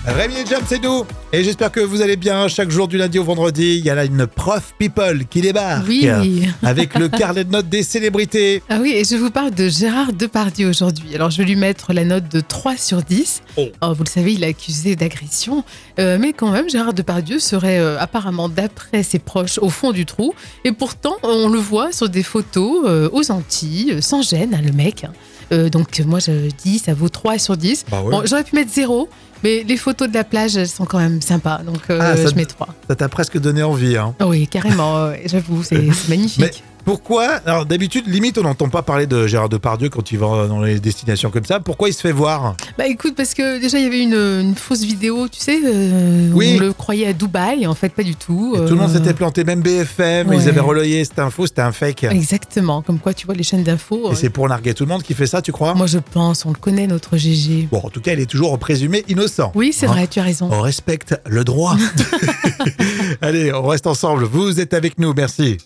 Rémi 0.08 0.36
et 0.36 0.46
Jam, 0.46 0.62
c'est 0.66 0.82
nous 0.82 1.06
Et 1.34 1.44
j'espère 1.44 1.70
que 1.70 1.82
vous 1.82 2.02
allez 2.02 2.16
bien. 2.16 2.48
Chaque 2.48 2.72
jour 2.72 2.88
du 2.88 2.98
lundi 2.98 3.20
au 3.20 3.26
vendredi, 3.26 3.76
il 3.78 3.86
y 3.86 3.90
a 3.90 3.96
là 3.96 4.06
une 4.06 4.26
prof 4.26 4.74
people 4.80 5.26
qui 5.30 5.42
débarque. 5.42 5.86
Oui. 5.86 6.08
Avec 6.64 6.98
le 6.98 7.10
carnet 7.10 7.44
de 7.44 7.52
notes 7.52 7.68
des 7.68 7.84
célébrités. 7.84 8.64
Ah 8.70 8.78
oui, 8.82 8.94
et 8.96 9.04
je 9.04 9.18
vous 9.18 9.32
parle 9.32 9.52
de 9.52 9.68
Gérard 9.68 10.14
Depardieu 10.14 10.70
aujourd'hui. 10.70 11.14
Alors, 11.14 11.30
je 11.30 11.40
vais 11.40 11.44
lui 11.44 11.58
mettre 11.58 11.92
la 11.92 12.06
note 12.06 12.32
de 12.32 12.40
3 12.40 12.78
sur 12.78 13.04
10. 13.04 13.42
Oh. 13.58 13.66
Alors, 13.82 13.96
vous 13.96 14.06
le 14.06 14.10
savez, 14.10 14.32
il 14.32 14.46
est 14.46 14.48
accusé 14.48 14.96
d'agression. 14.96 15.66
Euh, 16.00 16.18
mais 16.18 16.32
quand 16.32 16.52
même, 16.52 16.70
Gérard 16.70 16.94
Depardieu 16.94 17.40
serait 17.40 17.80
euh, 17.80 18.00
apparemment, 18.00 18.48
d'après 18.48 19.04
ses 19.04 19.20
proches, 19.20 19.58
au 19.58 19.70
fond 19.70 19.92
du 19.92 20.06
trou. 20.06 20.34
Et 20.64 20.72
pourtant, 20.72 21.18
on 21.22 21.50
le 21.50 21.60
voit 21.60 21.92
sur 21.92 22.08
des 22.08 22.24
photos 22.24 22.86
euh, 22.86 23.10
aux 23.12 23.30
Antilles, 23.30 24.02
sans 24.02 24.22
gêne, 24.22 24.56
hein, 24.56 24.62
le 24.66 24.72
mec. 24.72 25.06
Euh, 25.52 25.70
donc, 25.70 26.00
moi, 26.06 26.20
je 26.20 26.50
dis, 26.64 26.80
ça 26.80 26.94
vaut 26.94 27.10
3 27.10 27.38
sur 27.38 27.56
10. 27.58 27.86
Bah 27.90 28.02
ouais. 28.02 28.12
Bon, 28.12 28.22
J'aurais 28.26 28.44
pu 28.44 28.56
mettre 28.56 28.72
0, 28.74 29.08
mais 29.44 29.64
les 29.64 29.78
photos 29.78 30.10
de 30.10 30.14
la 30.14 30.24
plage, 30.24 30.58
elles 30.58 30.68
sont 30.68 30.86
quand 30.86 31.00
même 31.00 31.22
sympas. 31.22 31.60
Donc, 31.66 31.82
euh, 31.90 32.00
Ah, 32.02 32.18
ça- 32.18 32.28
je 32.28 32.36
mets 32.36 32.46
3. 32.46 32.68
Ça 32.90 32.96
t'a 32.96 33.08
presque 33.10 33.38
donné 33.40 33.64
envie. 33.64 33.96
Hein. 33.98 34.14
Ah 34.20 34.28
oui, 34.28 34.48
carrément, 34.48 35.12
j'avoue, 35.26 35.64
c'est 35.64 35.76
c'est 35.94 36.10
magnifique. 36.10 36.42
Mais 36.42 36.52
pourquoi 36.88 37.42
Alors 37.46 37.66
d'habitude, 37.66 38.06
limite, 38.08 38.38
on 38.38 38.44
n'entend 38.44 38.70
pas 38.70 38.82
parler 38.82 39.08
de 39.08 39.28
Gérard 39.28 39.50
Depardieu 39.50 39.90
quand 39.90 40.10
il 40.14 40.20
va 40.20 40.48
dans 40.48 40.62
les 40.62 40.80
destinations 40.80 41.30
comme 41.30 41.44
ça. 41.44 41.60
Pourquoi 41.60 41.90
il 41.90 41.94
se 41.94 42.00
fait 42.00 42.14
voir? 42.14 42.56
Bah 42.78 42.88
écoute, 42.88 43.14
parce 43.18 43.34
que 43.34 43.60
déjà 43.60 43.78
il 43.78 43.84
y 43.84 43.88
avait 43.88 44.02
une, 44.02 44.14
une 44.14 44.56
fausse 44.56 44.84
vidéo, 44.84 45.28
tu 45.28 45.38
sais, 45.42 45.60
euh, 45.66 46.32
Oui. 46.34 46.54
on 46.56 46.60
le 46.62 46.72
croyait 46.72 47.08
à 47.08 47.12
Dubaï, 47.12 47.68
en 47.68 47.76
fait 47.76 47.90
pas 47.90 48.04
du 48.04 48.16
tout. 48.16 48.54
Et 48.56 48.60
Tout 48.60 48.76
le 48.76 48.76
monde 48.76 48.90
euh, 48.90 48.94
s'était 49.00 49.14
planté, 49.14 49.44
même 49.44 49.60
BFM, 49.62 50.30
ouais. 50.30 50.38
ils 50.38 50.48
avaient 50.48 50.62
relayé 50.62 51.04
cette 51.04 51.20
info, 51.20 51.46
c'était 51.46 51.62
un 51.62 51.74
fake. 51.74 52.06
Exactement, 52.06 52.82
comme 52.82 53.00
quoi 53.00 53.14
tu 53.14 53.26
vois 53.26 53.36
les 53.36 53.44
chaînes 53.44 53.64
d'infos. 53.64 54.14
Et 54.14 54.16
c'est 54.16 54.30
pour 54.30 54.48
narguer 54.48 54.74
tout 54.74 54.86
le 54.86 54.90
monde 54.90 55.04
qui 55.04 55.14
fait 55.14 55.28
ça, 55.28 55.42
tu 55.42 55.52
crois? 55.52 55.74
Moi 55.76 55.88
je 55.88 56.00
pense, 56.00 56.46
on 56.46 56.52
le 56.52 56.58
connaît 56.58 56.88
notre 56.88 57.18
GG. 57.18 57.68
Bon, 57.70 57.82
en 57.84 57.90
tout 57.90 58.00
cas, 58.00 58.14
il 58.14 58.22
est 58.22 58.28
toujours 58.30 58.58
présumé 58.60 59.04
innocent. 59.10 59.52
Oui, 59.56 59.74
c'est 59.74 59.88
Hein 59.88 59.92
vrai, 59.92 60.08
tu 60.08 60.22
as 60.22 60.24
raison. 60.24 60.48
On 60.54 60.62
respecte 60.62 61.20
le 61.26 61.44
droit. 61.44 61.76
Allez, 63.22 63.52
on 63.54 63.68
reste 63.68 63.88
ensemble. 63.88 64.24
Vous 64.24 64.62
êtes 64.62 64.74
avec 64.74 64.98
nous, 65.00 65.14
merci. 65.14 65.58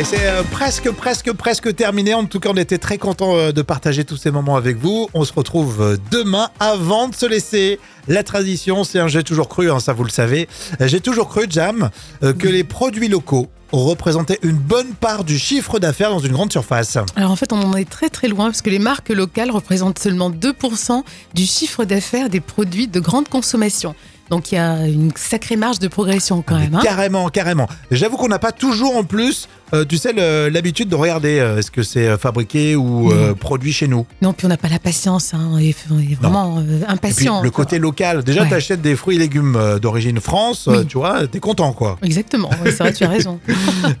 Et 0.00 0.04
c'est 0.04 0.24
euh, 0.24 0.42
presque, 0.50 0.90
presque, 0.92 1.30
presque 1.32 1.76
terminé. 1.76 2.14
En 2.14 2.24
tout 2.24 2.40
cas, 2.40 2.48
on 2.50 2.56
était 2.56 2.78
très 2.78 2.96
contents 2.96 3.36
euh, 3.36 3.52
de 3.52 3.60
partager 3.60 4.02
tous 4.02 4.16
ces 4.16 4.30
moments 4.30 4.56
avec 4.56 4.78
vous. 4.78 5.10
On 5.12 5.26
se 5.26 5.32
retrouve 5.34 5.82
euh, 5.82 5.96
demain 6.10 6.48
avant 6.58 7.08
de 7.08 7.14
se 7.14 7.26
laisser. 7.26 7.78
La 8.08 8.22
tradition, 8.22 8.82
c'est 8.82 8.98
un 8.98 9.08
j'ai 9.08 9.22
toujours 9.22 9.50
cru, 9.50 9.70
hein, 9.70 9.78
ça 9.78 9.92
vous 9.92 10.04
le 10.04 10.10
savez. 10.10 10.48
J'ai 10.80 11.00
toujours 11.00 11.28
cru, 11.28 11.44
Jam, 11.50 11.90
que 12.22 12.48
les 12.48 12.64
produits 12.64 13.08
locaux 13.08 13.50
représentaient 13.72 14.38
une 14.42 14.56
bonne 14.56 14.94
part 14.94 15.22
du 15.22 15.38
chiffre 15.38 15.78
d'affaires 15.78 16.10
dans 16.10 16.18
une 16.18 16.32
grande 16.32 16.50
surface. 16.50 16.96
Alors 17.14 17.30
en 17.30 17.36
fait, 17.36 17.52
on 17.52 17.60
en 17.60 17.76
est 17.76 17.88
très 17.88 18.08
très 18.08 18.28
loin 18.28 18.46
parce 18.46 18.62
que 18.62 18.70
les 18.70 18.78
marques 18.78 19.10
locales 19.10 19.50
représentent 19.50 19.98
seulement 19.98 20.30
2% 20.30 21.02
du 21.34 21.44
chiffre 21.44 21.84
d'affaires 21.84 22.30
des 22.30 22.40
produits 22.40 22.88
de 22.88 23.00
grande 23.00 23.28
consommation. 23.28 23.94
Donc 24.30 24.52
il 24.52 24.54
y 24.54 24.58
a 24.58 24.86
une 24.86 25.10
sacrée 25.16 25.56
marge 25.56 25.78
de 25.80 25.88
progression 25.88 26.42
quand 26.42 26.58
même. 26.58 26.74
hein. 26.74 26.80
Carrément, 26.82 27.28
carrément. 27.28 27.68
J'avoue 27.90 28.16
qu'on 28.16 28.28
n'a 28.28 28.38
pas 28.38 28.52
toujours 28.52 28.96
en 28.96 29.02
plus, 29.04 29.48
euh, 29.74 29.84
tu 29.84 29.96
sais, 29.98 30.12
le- 30.12 30.48
l'habitude 30.48 30.88
de 30.88 30.94
regarder 30.94 31.38
euh, 31.40 31.58
est-ce 31.58 31.70
que 31.70 31.82
c'est 31.82 32.06
euh, 32.06 32.16
fabriqué 32.18 32.76
ou 32.76 33.10
euh, 33.12 33.34
produit 33.34 33.72
chez 33.72 33.88
nous. 33.88 34.06
Non, 34.22 34.32
puis 34.32 34.46
on 34.46 34.48
n'a 34.48 34.56
pas 34.56 34.68
la 34.68 34.78
patience, 34.78 35.34
hein, 35.34 35.50
on, 35.52 35.58
est, 35.58 35.74
on 35.90 35.98
est 35.98 36.14
vraiment 36.14 36.58
euh, 36.58 36.62
Et 36.62 36.64
puis 36.78 36.84
impatient. 36.88 37.42
le 37.42 37.50
côté 37.50 37.78
local. 37.78 38.22
Déjà, 38.24 38.42
Ouais. 38.42 38.48
tu 38.48 38.54
achètes 38.54 38.80
des 38.82 38.94
fruits 38.96 39.16
et 39.16 39.18
légumes 39.18 39.56
euh, 39.56 39.78
d'origine 39.78 40.20
France, 40.20 40.66
euh, 40.68 40.78
Oui. 40.80 40.86
tu 40.86 40.98
vois, 40.98 41.26
t'es 41.26 41.40
content 41.40 41.72
quoi. 41.72 41.98
Exactement, 42.02 42.48
ouais, 42.64 42.70
c'est 42.70 42.78
vrai, 42.78 42.92
tu 42.92 43.04
as 43.04 43.08
raison. 43.08 43.38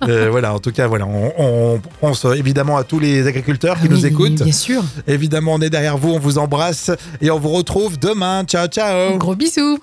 Euh, 0.08 0.28
voilà, 0.30 0.54
en 0.54 0.58
tout 0.58 0.72
cas, 0.72 0.86
voilà, 0.86 1.06
on, 1.06 1.32
on 1.38 1.80
pense 2.00 2.24
euh, 2.24 2.32
évidemment 2.34 2.76
à 2.76 2.84
tous 2.84 2.98
les 2.98 3.26
agriculteurs 3.26 3.76
qui 3.80 3.86
Ah 3.86 3.92
nous 3.92 4.00
oui, 4.02 4.06
écoutent. 4.06 4.42
Bien 4.42 4.52
sûr. 4.52 4.82
Évidemment, 5.06 5.54
on 5.54 5.60
est 5.60 5.70
derrière 5.70 5.96
vous, 5.98 6.10
on 6.10 6.18
vous 6.18 6.38
embrasse 6.38 6.90
et 7.20 7.30
on 7.30 7.38
vous 7.38 7.48
retrouve 7.50 7.98
demain. 7.98 8.44
Ciao, 8.44 8.66
ciao. 8.66 9.16
Gros 9.18 9.34
bisous. 9.34 9.78